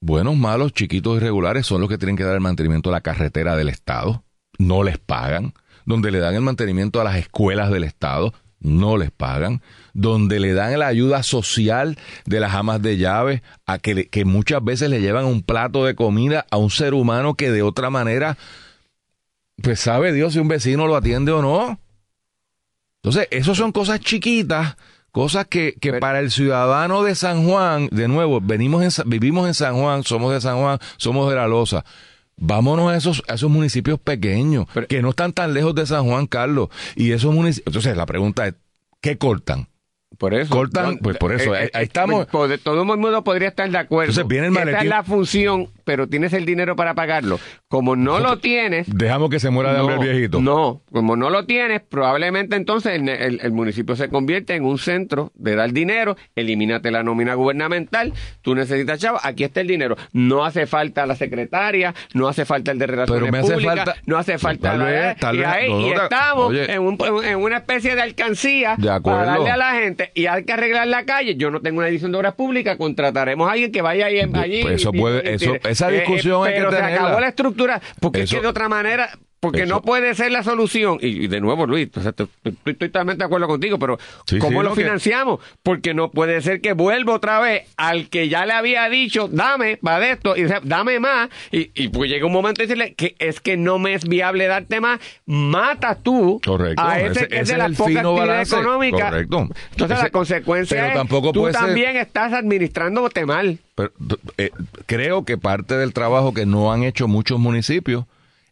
buenos, 0.00 0.36
malos, 0.36 0.72
chiquitos, 0.72 1.16
irregulares, 1.16 1.66
son 1.66 1.80
los 1.80 1.90
que 1.90 1.98
tienen 1.98 2.16
que 2.16 2.24
dar 2.24 2.34
el 2.34 2.40
mantenimiento 2.40 2.90
a 2.90 2.92
la 2.92 3.00
carretera 3.00 3.56
del 3.56 3.68
Estado, 3.68 4.24
no 4.58 4.84
les 4.84 4.98
pagan, 4.98 5.52
donde 5.86 6.10
le 6.10 6.18
dan 6.20 6.34
el 6.34 6.42
mantenimiento 6.42 7.00
a 7.00 7.04
las 7.04 7.16
escuelas 7.16 7.70
del 7.70 7.84
Estado, 7.84 8.32
no 8.60 8.96
les 8.96 9.10
pagan, 9.10 9.62
donde 9.92 10.40
le 10.40 10.54
dan 10.54 10.78
la 10.78 10.86
ayuda 10.86 11.22
social 11.22 11.98
de 12.24 12.40
las 12.40 12.54
amas 12.54 12.80
de 12.82 12.96
llave, 12.96 13.42
a 13.66 13.78
que, 13.78 14.08
que 14.08 14.24
muchas 14.24 14.64
veces 14.64 14.90
le 14.90 15.00
llevan 15.00 15.26
un 15.26 15.42
plato 15.42 15.84
de 15.84 15.94
comida 15.94 16.46
a 16.50 16.56
un 16.56 16.70
ser 16.70 16.94
humano 16.94 17.34
que 17.34 17.50
de 17.50 17.62
otra 17.62 17.90
manera, 17.90 18.36
pues 19.62 19.80
sabe 19.80 20.12
Dios 20.12 20.32
si 20.32 20.38
un 20.38 20.48
vecino 20.48 20.86
lo 20.86 20.96
atiende 20.96 21.32
o 21.32 21.42
no. 21.42 21.78
Entonces, 23.02 23.28
eso 23.30 23.54
son 23.54 23.70
cosas 23.70 24.00
chiquitas, 24.00 24.76
cosas 25.10 25.46
que, 25.46 25.74
que 25.80 25.92
para 25.92 26.20
el 26.20 26.30
ciudadano 26.30 27.02
de 27.02 27.14
San 27.14 27.46
Juan, 27.46 27.88
de 27.92 28.08
nuevo, 28.08 28.40
venimos 28.40 28.82
en, 28.82 29.10
vivimos 29.10 29.46
en 29.46 29.54
San 29.54 29.76
Juan, 29.76 30.02
somos 30.04 30.32
de 30.32 30.40
San 30.40 30.58
Juan, 30.58 30.78
somos 30.96 31.28
de 31.28 31.36
la 31.36 31.46
Loza. 31.46 31.84
Vámonos 32.36 32.90
a 32.90 32.96
esos, 32.96 33.22
a 33.28 33.34
esos 33.34 33.50
municipios 33.50 33.98
pequeños, 34.00 34.66
que 34.88 35.02
no 35.02 35.10
están 35.10 35.32
tan 35.32 35.54
lejos 35.54 35.74
de 35.74 35.86
San 35.86 36.04
Juan, 36.04 36.26
Carlos. 36.26 36.68
Y 36.96 37.12
esos 37.12 37.32
municipios. 37.32 37.68
Entonces, 37.68 37.96
la 37.96 38.06
pregunta 38.06 38.46
es: 38.46 38.54
¿qué 39.00 39.18
cortan? 39.18 39.68
Por 40.18 40.34
eso. 40.34 40.50
Cortan, 40.50 40.98
pues 40.98 41.16
por 41.16 41.32
eso. 41.32 41.54
Eh, 41.54 41.70
ahí, 41.72 41.82
eh, 41.82 41.84
estamos. 41.84 42.26
Pues, 42.26 42.60
todo 42.60 42.82
el 42.82 42.98
mundo 42.98 43.24
podría 43.24 43.48
estar 43.48 43.70
de 43.70 43.78
acuerdo. 43.78 44.12
Entonces 44.12 44.28
viene 44.28 44.48
el 44.48 44.68
Esa 44.68 44.80
es 44.80 44.86
la 44.86 45.02
función 45.02 45.70
pero 45.84 46.08
tienes 46.08 46.32
el 46.32 46.44
dinero 46.44 46.76
para 46.76 46.94
pagarlo. 46.94 47.38
Como 47.68 47.96
no 47.96 48.20
lo 48.20 48.38
tienes... 48.38 48.86
Dejamos 48.94 49.30
que 49.30 49.40
se 49.40 49.50
muera 49.50 49.72
de 49.72 49.80
hambre 49.80 49.94
el 49.94 50.00
viejito. 50.00 50.40
No, 50.40 50.82
como 50.90 51.16
no 51.16 51.30
lo 51.30 51.44
tienes, 51.46 51.82
probablemente 51.82 52.56
entonces 52.56 52.94
el, 52.94 53.52
municipio 53.52 53.96
se 53.96 54.08
convierte 54.08 54.54
en 54.54 54.64
un 54.64 54.78
centro 54.78 55.32
de 55.34 55.54
dar 55.54 55.72
dinero, 55.72 56.16
elimínate 56.34 56.90
la 56.90 57.02
nómina 57.02 57.34
gubernamental, 57.34 58.12
tú 58.42 58.54
necesitas 58.54 59.00
chavo, 59.00 59.18
aquí 59.22 59.44
está 59.44 59.60
el 59.60 59.68
dinero. 59.68 59.96
No 60.12 60.44
hace 60.44 60.66
falta 60.66 61.06
la 61.06 61.16
secretaria, 61.16 61.94
no 62.12 62.28
hace 62.28 62.44
falta 62.44 62.72
el 62.72 62.78
de 62.78 62.86
relaciones 62.86 63.42
públicas, 63.42 63.96
no 64.06 64.18
hace 64.18 64.38
falta 64.38 64.76
la... 64.76 65.16
y, 65.32 65.42
ahí, 65.42 65.72
y 65.72 65.92
estamos 65.92 66.54
en, 66.54 67.36
una 67.36 67.56
especie 67.58 67.94
de 67.94 68.02
alcancía 68.02 68.76
para 69.02 69.24
darle 69.24 69.50
a 69.50 69.56
la 69.56 69.72
gente 69.72 70.10
y 70.14 70.26
hay 70.26 70.44
que 70.44 70.52
arreglar 70.52 70.86
la 70.86 71.04
calle. 71.04 71.36
Yo 71.36 71.50
no 71.50 71.60
tengo 71.60 71.78
una 71.78 71.88
edición 71.88 72.12
de 72.12 72.18
obras 72.18 72.34
públicas, 72.34 72.76
contrataremos 72.76 73.48
a 73.48 73.52
alguien 73.52 73.72
que 73.72 73.82
vaya 73.82 74.06
ahí, 74.06 74.20
allí. 74.20 74.62
Pues 74.62 74.76
eso 74.76 74.92
puede, 74.92 75.34
eso, 75.34 75.54
esa 75.74 75.90
eh, 75.90 76.00
discusión 76.00 76.48
es 76.48 76.54
que 76.54 76.70
se 76.70 76.82
acabó 76.82 77.20
la 77.20 77.28
estructura, 77.28 77.80
porque 78.00 78.22
es 78.22 78.30
que 78.30 78.40
de 78.40 78.46
otra 78.46 78.68
manera 78.68 79.10
porque 79.44 79.66
no 79.66 79.82
puede 79.82 80.14
ser 80.14 80.32
la 80.32 80.42
solución. 80.42 80.98
Y, 81.00 81.26
de 81.26 81.40
nuevo, 81.40 81.66
Luis, 81.66 81.88
estoy, 81.94 82.28
totalmente 82.78 83.18
de 83.18 83.24
acuerdo 83.24 83.46
contigo, 83.46 83.78
pero 83.78 83.98
¿cómo 84.40 84.62
lo 84.62 84.74
financiamos? 84.74 85.40
Porque 85.62 85.92
no 85.92 86.10
puede 86.10 86.40
ser 86.40 86.60
que 86.62 86.72
vuelva 86.72 87.12
otra 87.12 87.40
vez 87.40 87.68
al 87.76 88.08
que 88.08 88.28
ya 88.28 88.46
le 88.46 88.54
había 88.54 88.88
dicho, 88.88 89.28
dame 89.28 89.76
para 89.76 90.00
de 90.00 90.10
esto, 90.12 90.34
y 90.36 90.44
dame 90.62 90.98
más. 90.98 91.28
Y, 91.52 91.70
y 91.74 91.88
pues 91.88 92.10
llega 92.10 92.26
un 92.26 92.32
momento 92.32 92.62
y 92.62 92.66
decirle 92.66 92.94
que 92.94 93.16
es 93.18 93.40
que 93.40 93.58
no 93.58 93.78
me 93.78 93.92
es 93.92 94.08
viable 94.08 94.46
darte 94.46 94.80
más. 94.80 94.98
Mata 95.26 95.94
tú 95.96 96.40
a 96.78 97.00
ese, 97.00 97.28
que 97.28 97.40
es 97.40 97.48
de 97.48 97.58
las 97.58 97.76
pocas 97.76 97.96
actividades 97.96 98.52
económicas. 98.52 99.10
Correcto. 99.10 99.48
Entonces 99.72 99.98
la 99.98 100.10
consecuencia 100.10 100.88
es 100.88 100.94
tampoco 100.94 101.32
tú 101.32 101.50
también 101.50 101.96
estás 101.96 102.32
administrándote 102.32 103.26
mal. 103.26 103.58
Pero, 103.74 103.92
eh, 104.38 104.50
creo 104.86 105.24
que 105.24 105.36
parte 105.36 105.76
del 105.76 105.92
trabajo 105.92 106.32
que 106.32 106.46
no 106.46 106.72
han 106.72 106.84
hecho 106.84 107.08
muchos 107.08 107.38
municipios 107.38 108.04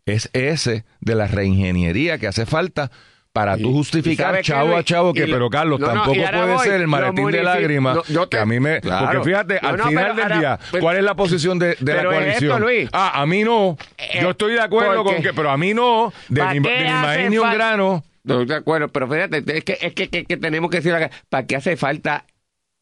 es 0.06 0.30
ese 0.32 0.84
de 1.00 1.14
la 1.14 1.26
reingeniería 1.26 2.18
que 2.18 2.26
hace 2.26 2.46
falta 2.46 2.90
para 3.32 3.56
tú 3.56 3.72
justificar 3.72 4.42
chavo 4.42 4.76
a 4.76 4.84
chavo 4.84 5.14
que, 5.14 5.26
pero 5.26 5.48
Carlos, 5.48 5.80
tampoco 5.80 6.14
puede 6.14 6.58
ser 6.58 6.80
el 6.82 6.86
maletín 6.86 7.30
de 7.30 7.42
lágrimas 7.42 7.98
que 8.30 8.38
a 8.38 8.44
mí 8.44 8.60
me... 8.60 8.80
porque 8.80 9.20
fíjate, 9.24 9.58
al 9.58 9.82
final 9.82 10.16
del 10.16 10.38
día, 10.38 10.58
pues, 10.70 10.82
¿cuál 10.82 10.98
es 10.98 11.04
la 11.04 11.14
posición 11.14 11.58
de, 11.58 11.76
la 11.80 12.04
coalición? 12.04 12.64
ah, 12.92 13.22
a 13.22 13.26
mí 13.26 13.42
no. 13.42 13.78
Eh, 13.96 14.18
yo 14.20 14.30
estoy 14.30 14.54
de 14.54 14.60
acuerdo 14.60 15.04
con 15.04 15.22
que, 15.22 15.32
pero 15.32 15.50
a 15.50 15.56
mí 15.56 15.72
no, 15.74 16.12
de 16.28 16.44
ni, 16.54 16.60
maíz 16.60 17.30
ni 17.30 17.38
un 17.38 17.50
grano. 17.50 18.04
No, 18.24 18.44
de 18.44 18.54
acuerdo, 18.54 18.88
pero 18.88 19.08
fíjate, 19.08 19.42
es 19.56 19.64
que, 19.64 19.78
es 19.80 19.94
que, 19.94 20.08
que 20.08 20.36
tenemos 20.36 20.70
que 20.70 20.80
decir 20.80 20.94
¿para 21.28 21.46
qué 21.46 21.56
hace 21.56 21.76
falta 21.76 22.24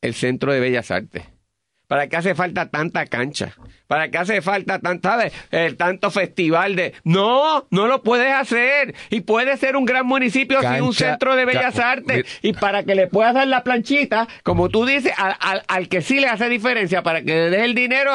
el 0.03 0.15
Centro 0.15 0.53
de 0.53 0.61
Bellas 0.61 0.91
Artes? 0.91 1.23
¿Para 1.91 2.07
qué 2.07 2.17
hace 2.19 2.37
falta 2.37 2.67
tanta 2.67 3.05
cancha? 3.07 3.57
¿Para 3.89 4.13
qué 4.13 4.19
hace 4.19 4.43
falta 4.43 4.79
tanta, 4.79 5.29
El 5.51 5.77
tanto 5.77 6.13
festival 6.13 6.77
de... 6.77 6.95
No, 7.03 7.67
no 7.71 7.89
lo 7.89 8.05
puedes 8.05 8.33
hacer. 8.33 8.95
Y 9.11 9.23
puede 9.23 9.57
ser 9.57 9.75
un 9.75 9.87
gran 9.87 10.07
municipio 10.07 10.61
sin 10.61 10.83
un 10.83 10.95
centro 10.95 11.35
de 11.35 11.47
bellas 11.47 11.81
artes. 11.81 12.27
Y 12.43 12.53
para 12.53 12.85
que 12.85 12.95
le 12.95 13.09
puedas 13.09 13.35
dar 13.35 13.49
la 13.49 13.65
planchita, 13.65 14.29
como 14.45 14.69
tú 14.69 14.87
dices, 14.87 15.13
al, 15.17 15.89
que 15.89 16.01
sí 16.01 16.21
le 16.21 16.29
hace 16.29 16.49
diferencia, 16.49 17.03
para 17.03 17.23
que 17.23 17.35
le 17.35 17.51
des 17.51 17.63
el 17.63 17.75
dinero 17.75 18.13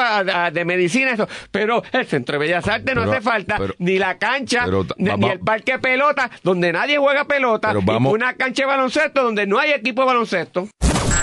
de 0.50 0.64
medicina, 0.64 1.10
eso. 1.10 1.28
Pero 1.50 1.82
el 1.92 2.06
centro 2.06 2.38
de 2.38 2.46
bellas 2.46 2.66
artes 2.66 2.94
no 2.94 3.02
hace 3.02 3.20
falta 3.20 3.58
ni 3.76 3.98
la 3.98 4.16
cancha, 4.16 4.64
ni, 4.96 5.10
el 5.28 5.40
parque 5.40 5.78
pelota, 5.78 6.30
donde 6.42 6.72
nadie 6.72 6.96
juega 6.96 7.26
pelota, 7.26 7.74
ni 7.74 7.94
una 8.06 8.32
cancha 8.36 8.62
de 8.62 8.68
baloncesto 8.68 9.22
donde 9.22 9.46
no 9.46 9.58
hay 9.58 9.72
equipo 9.72 10.00
de 10.00 10.06
baloncesto. 10.06 10.66